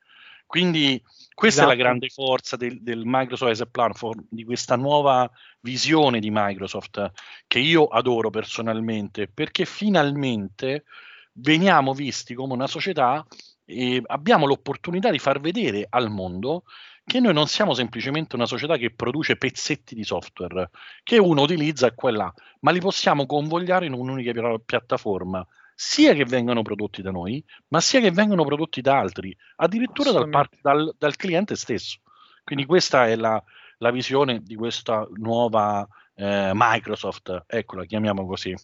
Quindi 0.47 1.03
questa 1.35 1.63
esatto. 1.63 1.73
è 1.73 1.77
la 1.77 1.83
esatto. 1.83 1.99
grande 1.99 2.09
forza 2.09 2.57
del, 2.57 2.83
del, 2.83 3.03
Microsoft 3.05 3.51
as 3.51 3.61
a 3.63 3.67
Platform, 3.67 4.27
di 4.31 4.45
questa 4.45 4.77
nuova 4.77 5.29
visione 5.61 6.21
di 6.21 6.31
Microsoft, 6.31 7.11
che 7.49 7.59
io 7.59 7.87
adoro 7.87 8.31
personalmente, 8.31 9.27
perché 9.27 9.65
finalmente 9.65 10.85
veniamo 11.33 11.93
visti 11.93 12.35
come 12.35 12.53
una 12.53 12.69
società 12.69 13.27
e 13.65 14.01
abbiamo 14.07 14.47
l'opportunità 14.47 15.11
di 15.11 15.19
far 15.19 15.41
vedere 15.41 15.87
al 15.89 16.11
mondo 16.11 16.65
che 17.05 17.21
noi 17.21 17.35
non 17.35 17.47
siamo 17.47 17.75
semplicemente 17.75 18.35
una 18.35 18.47
società 18.47 18.77
che 18.77 18.93
produce 18.93 19.37
pezzetti 19.37 19.95
di 19.95 20.05
software 20.05 20.71
che 21.03 21.19
uno 21.19 21.43
utilizza 21.43 21.87
e 21.87 21.95
quella, 21.95 22.33
ma 22.61 22.71
li 22.71 22.81
possiamo 22.81 23.27
convogliare 23.27 23.87
in 23.87 23.93
un'unica 23.93 24.33
piattaforma 24.65 25.47
sia 25.75 26.15
che 26.15 26.25
vengano 26.25 26.63
prodotti 26.63 27.03
da 27.03 27.11
noi, 27.11 27.45
ma 27.69 27.81
sia 27.81 28.01
che 28.01 28.11
vengano 28.11 28.45
prodotti 28.45 28.81
da 28.81 28.99
altri, 28.99 29.37
addirittura 29.57 30.13
dal, 30.13 30.29
part- 30.29 30.59
dal, 30.63 30.95
dal 30.97 31.17
cliente 31.17 31.57
stesso. 31.57 31.99
Quindi 32.43 32.65
questa 32.65 33.07
è 33.09 33.17
la, 33.17 33.43
la 33.79 33.91
visione 33.91 34.41
di 34.43 34.55
questa 34.55 35.07
nuova 35.15 35.87
eh, 36.15 36.53
Microsoft, 36.55 37.45
ecco 37.47 37.77
la 37.77 37.85
chiamiamo 37.85 38.27
così. 38.27 38.55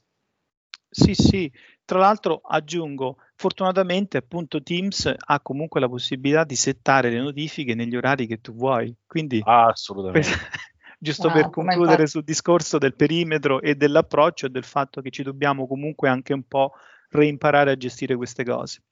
Sì, 0.88 1.14
sì, 1.14 1.50
tra 1.84 1.98
l'altro 1.98 2.40
aggiungo, 2.44 3.18
fortunatamente 3.40 4.18
appunto 4.18 4.62
Teams 4.62 5.10
ha 5.16 5.40
comunque 5.40 5.80
la 5.80 5.88
possibilità 5.88 6.44
di 6.44 6.56
settare 6.56 7.08
le 7.08 7.20
notifiche 7.20 7.74
negli 7.74 7.96
orari 7.96 8.26
che 8.26 8.42
tu 8.42 8.52
vuoi, 8.52 8.94
quindi 9.06 9.40
assolutamente. 9.42 10.28
Per, 10.28 10.38
giusto 11.00 11.28
wow, 11.28 11.36
per 11.36 11.48
concludere 11.48 12.06
sul 12.06 12.22
discorso 12.22 12.76
del 12.76 12.94
perimetro 12.94 13.62
e 13.62 13.76
dell'approccio 13.76 14.44
e 14.44 14.50
del 14.50 14.64
fatto 14.64 15.00
che 15.00 15.08
ci 15.08 15.22
dobbiamo 15.22 15.66
comunque 15.66 16.10
anche 16.10 16.34
un 16.34 16.46
po' 16.46 16.72
reimparare 17.08 17.70
a 17.70 17.76
gestire 17.76 18.14
queste 18.14 18.44
cose. 18.44 18.82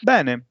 Bene, 0.00 0.46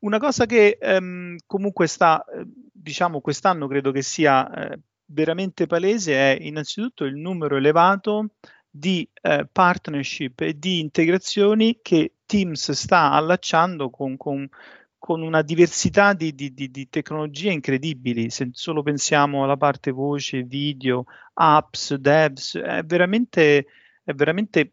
una 0.00 0.18
cosa 0.18 0.44
che 0.44 0.76
ehm, 0.80 1.36
comunque 1.46 1.86
sta, 1.86 2.24
eh, 2.24 2.42
diciamo, 2.72 3.20
quest'anno 3.20 3.68
credo 3.68 3.92
che 3.92 4.02
sia 4.02 4.72
eh, 4.72 4.80
veramente 5.04 5.68
palese 5.68 6.14
è 6.14 6.36
innanzitutto 6.40 7.04
il 7.04 7.14
numero 7.14 7.56
elevato 7.56 8.30
di 8.78 9.08
eh, 9.20 9.46
partnership 9.50 10.40
e 10.40 10.58
di 10.58 10.80
integrazioni 10.80 11.80
che 11.82 12.14
Teams 12.24 12.72
sta 12.72 13.10
allacciando 13.12 13.90
con, 13.90 14.16
con, 14.16 14.48
con 14.98 15.22
una 15.22 15.42
diversità 15.42 16.12
di, 16.12 16.34
di, 16.34 16.52
di, 16.52 16.70
di, 16.70 16.88
tecnologie 16.88 17.52
incredibili. 17.52 18.30
Se 18.30 18.50
solo 18.52 18.82
pensiamo 18.82 19.44
alla 19.44 19.56
parte 19.56 19.90
voce, 19.90 20.42
video, 20.42 21.04
apps, 21.34 21.94
devs, 21.94 22.56
è 22.56 22.82
veramente, 22.84 23.66
è 24.04 24.12
veramente 24.12 24.72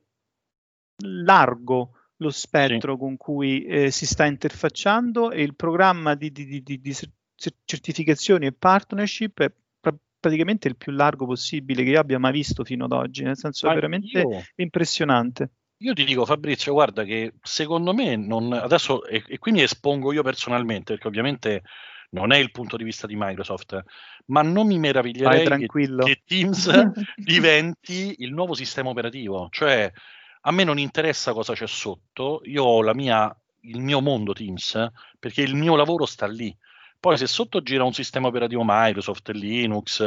largo 1.04 1.92
lo 2.18 2.30
spettro 2.30 2.94
sì. 2.94 3.00
con 3.00 3.18
cui 3.18 3.66
eh, 3.66 3.92
si 3.92 4.06
sta 4.06 4.26
interfacciando 4.26 5.32
e 5.32 5.42
il 5.42 5.56
programma 5.56 6.16
di, 6.16 6.32
di, 6.32 6.62
di, 6.62 6.80
di, 6.80 6.96
certificazioni 7.66 8.46
e 8.46 8.54
partnership 8.54 9.42
è 9.42 9.52
praticamente 10.26 10.68
il 10.68 10.76
più 10.76 10.92
largo 10.92 11.28
possibile 11.28 11.84
che 11.84 11.92
io 11.92 12.00
abbia 12.00 12.18
mai 12.18 12.32
visto 12.32 12.64
fino 12.64 12.86
ad 12.86 12.92
oggi, 12.92 13.22
nel 13.22 13.38
senso 13.38 13.70
è 13.70 13.74
veramente 13.76 14.20
io, 14.20 14.44
impressionante. 14.56 15.52
Io 15.80 15.94
ti 15.94 16.04
dico 16.04 16.26
Fabrizio, 16.26 16.74
guarda 16.74 17.04
che 17.04 17.34
secondo 17.42 17.94
me 17.94 18.16
non, 18.16 18.52
adesso 18.54 19.06
e, 19.06 19.24
e 19.28 19.38
quindi 19.38 19.62
espongo 19.62 20.12
io 20.14 20.24
personalmente, 20.24 20.94
perché 20.94 21.08
ovviamente 21.08 21.62
non 22.12 22.32
è 22.32 22.38
il 22.38 22.50
punto 22.50 22.76
di 22.76 22.84
vista 22.84 23.06
di 23.06 23.16
Microsoft, 23.16 23.84
ma 24.28 24.42
non 24.42 24.66
mi 24.66 24.80
meraviglierei 24.80 25.68
che, 25.68 25.68
che 25.68 26.22
Teams 26.26 26.72
diventi 27.16 28.16
il 28.20 28.34
nuovo 28.34 28.56
sistema 28.56 28.90
operativo, 28.90 29.48
cioè 29.52 29.92
a 30.42 30.52
me 30.52 30.64
non 30.64 30.80
interessa 30.80 31.34
cosa 31.34 31.54
c'è 31.54 31.68
sotto, 31.68 32.42
io 32.46 32.64
ho 32.64 32.82
la 32.82 32.96
mia, 32.96 33.36
il 33.62 33.80
mio 33.80 34.02
mondo 34.02 34.34
Teams, 34.34 34.90
perché 35.20 35.44
il 35.44 35.54
mio 35.56 35.76
lavoro 35.76 36.06
sta 36.06 36.26
lì. 36.26 36.56
Poi 37.00 37.18
se 37.18 37.28
sotto 37.28 37.62
gira 37.62 37.84
un 37.84 37.94
sistema 37.94 38.28
operativo 38.28 38.64
Microsoft, 38.66 39.30
Linux, 39.30 39.98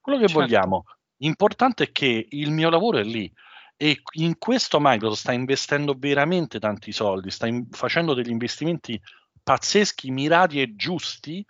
quello 0.00 0.18
che 0.18 0.26
certo. 0.26 0.40
vogliamo, 0.40 0.84
l'importante 1.18 1.84
è 1.84 1.92
che 1.92 2.26
il 2.30 2.50
mio 2.50 2.68
lavoro 2.68 2.98
è 2.98 3.04
lì 3.04 3.32
e 3.76 4.00
in 4.12 4.38
questo 4.38 4.78
Microsoft 4.80 5.20
sta 5.20 5.32
investendo 5.32 5.96
veramente 5.98 6.60
tanti 6.60 6.92
soldi, 6.92 7.30
sta 7.30 7.46
in, 7.46 7.66
facendo 7.70 8.14
degli 8.14 8.30
investimenti 8.30 9.00
pazzeschi, 9.42 10.10
mirati 10.10 10.60
e 10.60 10.76
giusti, 10.76 11.44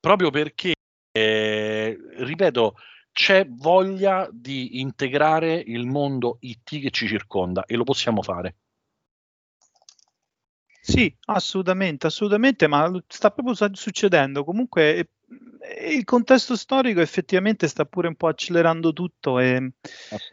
proprio 0.00 0.30
perché, 0.30 0.74
eh, 1.12 1.96
ripeto, 2.16 2.74
c'è 3.12 3.46
voglia 3.48 4.28
di 4.32 4.80
integrare 4.80 5.54
il 5.54 5.86
mondo 5.86 6.38
IT 6.40 6.80
che 6.80 6.90
ci 6.90 7.06
circonda 7.06 7.64
e 7.64 7.76
lo 7.76 7.84
possiamo 7.84 8.22
fare. 8.22 8.56
Sì, 10.88 11.14
assolutamente, 11.26 12.06
assolutamente, 12.06 12.66
ma 12.66 12.90
sta 13.06 13.30
proprio 13.30 13.54
succedendo. 13.74 14.42
Comunque 14.42 15.10
eh, 15.60 15.94
il 15.94 16.04
contesto 16.04 16.56
storico 16.56 17.02
effettivamente 17.02 17.68
sta 17.68 17.84
pure 17.84 18.08
un 18.08 18.14
po' 18.14 18.28
accelerando 18.28 18.94
tutto 18.94 19.38
e, 19.38 19.72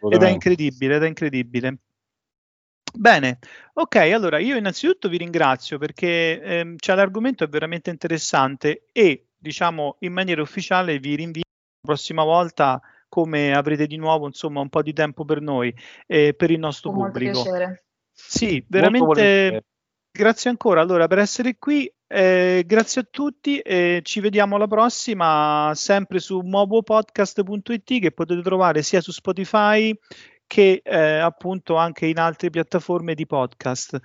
ed 0.10 0.24
è 0.24 0.30
incredibile, 0.30 0.96
ed 0.96 1.04
è 1.04 1.08
incredibile. 1.08 1.78
Bene, 2.94 3.40
ok, 3.74 3.96
allora 3.98 4.40
io 4.40 4.56
innanzitutto 4.56 5.10
vi 5.10 5.18
ringrazio 5.18 5.78
perché 5.78 6.42
ehm, 6.42 6.76
cioè, 6.78 6.96
l'argomento 6.96 7.44
è 7.44 7.50
veramente 7.50 7.90
interessante 7.90 8.86
e 8.94 9.32
diciamo 9.36 9.98
in 10.00 10.14
maniera 10.14 10.42
ufficiale 10.42 11.00
vi 11.00 11.16
rinvio 11.16 11.44
prossima 11.82 12.24
volta 12.24 12.82
come 13.10 13.54
avrete 13.54 13.88
di 13.88 13.98
nuovo 13.98 14.26
insomma 14.28 14.62
un 14.62 14.70
po' 14.70 14.82
di 14.82 14.94
tempo 14.94 15.26
per 15.26 15.42
noi 15.42 15.76
e 16.08 16.34
per 16.34 16.50
il 16.52 16.60
nostro 16.60 16.92
Con 16.92 17.02
pubblico. 17.02 17.34
Molto 17.34 17.50
piacere. 17.50 17.84
Sì, 18.14 18.64
veramente 18.70 19.66
grazie 20.16 20.50
ancora 20.50 20.82
allora 20.82 21.08
per 21.08 21.20
essere 21.20 21.58
qui. 21.58 21.92
Eh, 22.08 22.64
grazie 22.66 23.02
a 23.02 23.08
tutti 23.10 23.60
e 23.60 24.02
ci 24.04 24.20
vediamo 24.20 24.56
alla 24.56 24.68
prossima 24.68 25.72
sempre 25.74 26.20
su 26.20 26.40
mobopodcast.it 26.40 28.00
che 28.00 28.12
potete 28.12 28.42
trovare 28.42 28.84
sia 28.84 29.02
su 29.02 29.12
Spotify 29.12 29.94
che 30.46 30.82
eh, 30.84 31.18
appunto 31.18 31.76
anche 31.76 32.06
in 32.06 32.20
altre 32.20 32.50
piattaforme 32.50 33.16
di 33.16 33.26
podcast. 33.26 34.00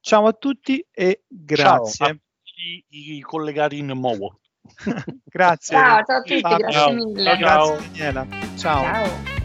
Ciao 0.00 0.26
a 0.26 0.32
tutti 0.32 0.84
e 0.92 1.22
grazie. 1.26 2.06
Ciao 2.06 2.08
a 2.08 2.10
tutti 2.10 2.84
i 2.88 3.20
collegati 3.20 3.78
in 3.78 3.92
Movo. 3.94 4.40
grazie. 5.24 5.76
Ciao, 5.76 6.02
ciao 6.04 6.16
a 6.16 6.20
tutti, 6.22 6.40
ciao. 6.40 6.56
grazie 6.56 6.92
mille. 6.92 7.38
Ciao, 7.38 7.76
grazie 7.76 8.12
Daniela. 8.12 8.26
ciao. 8.56 8.82
ciao. 8.82 9.35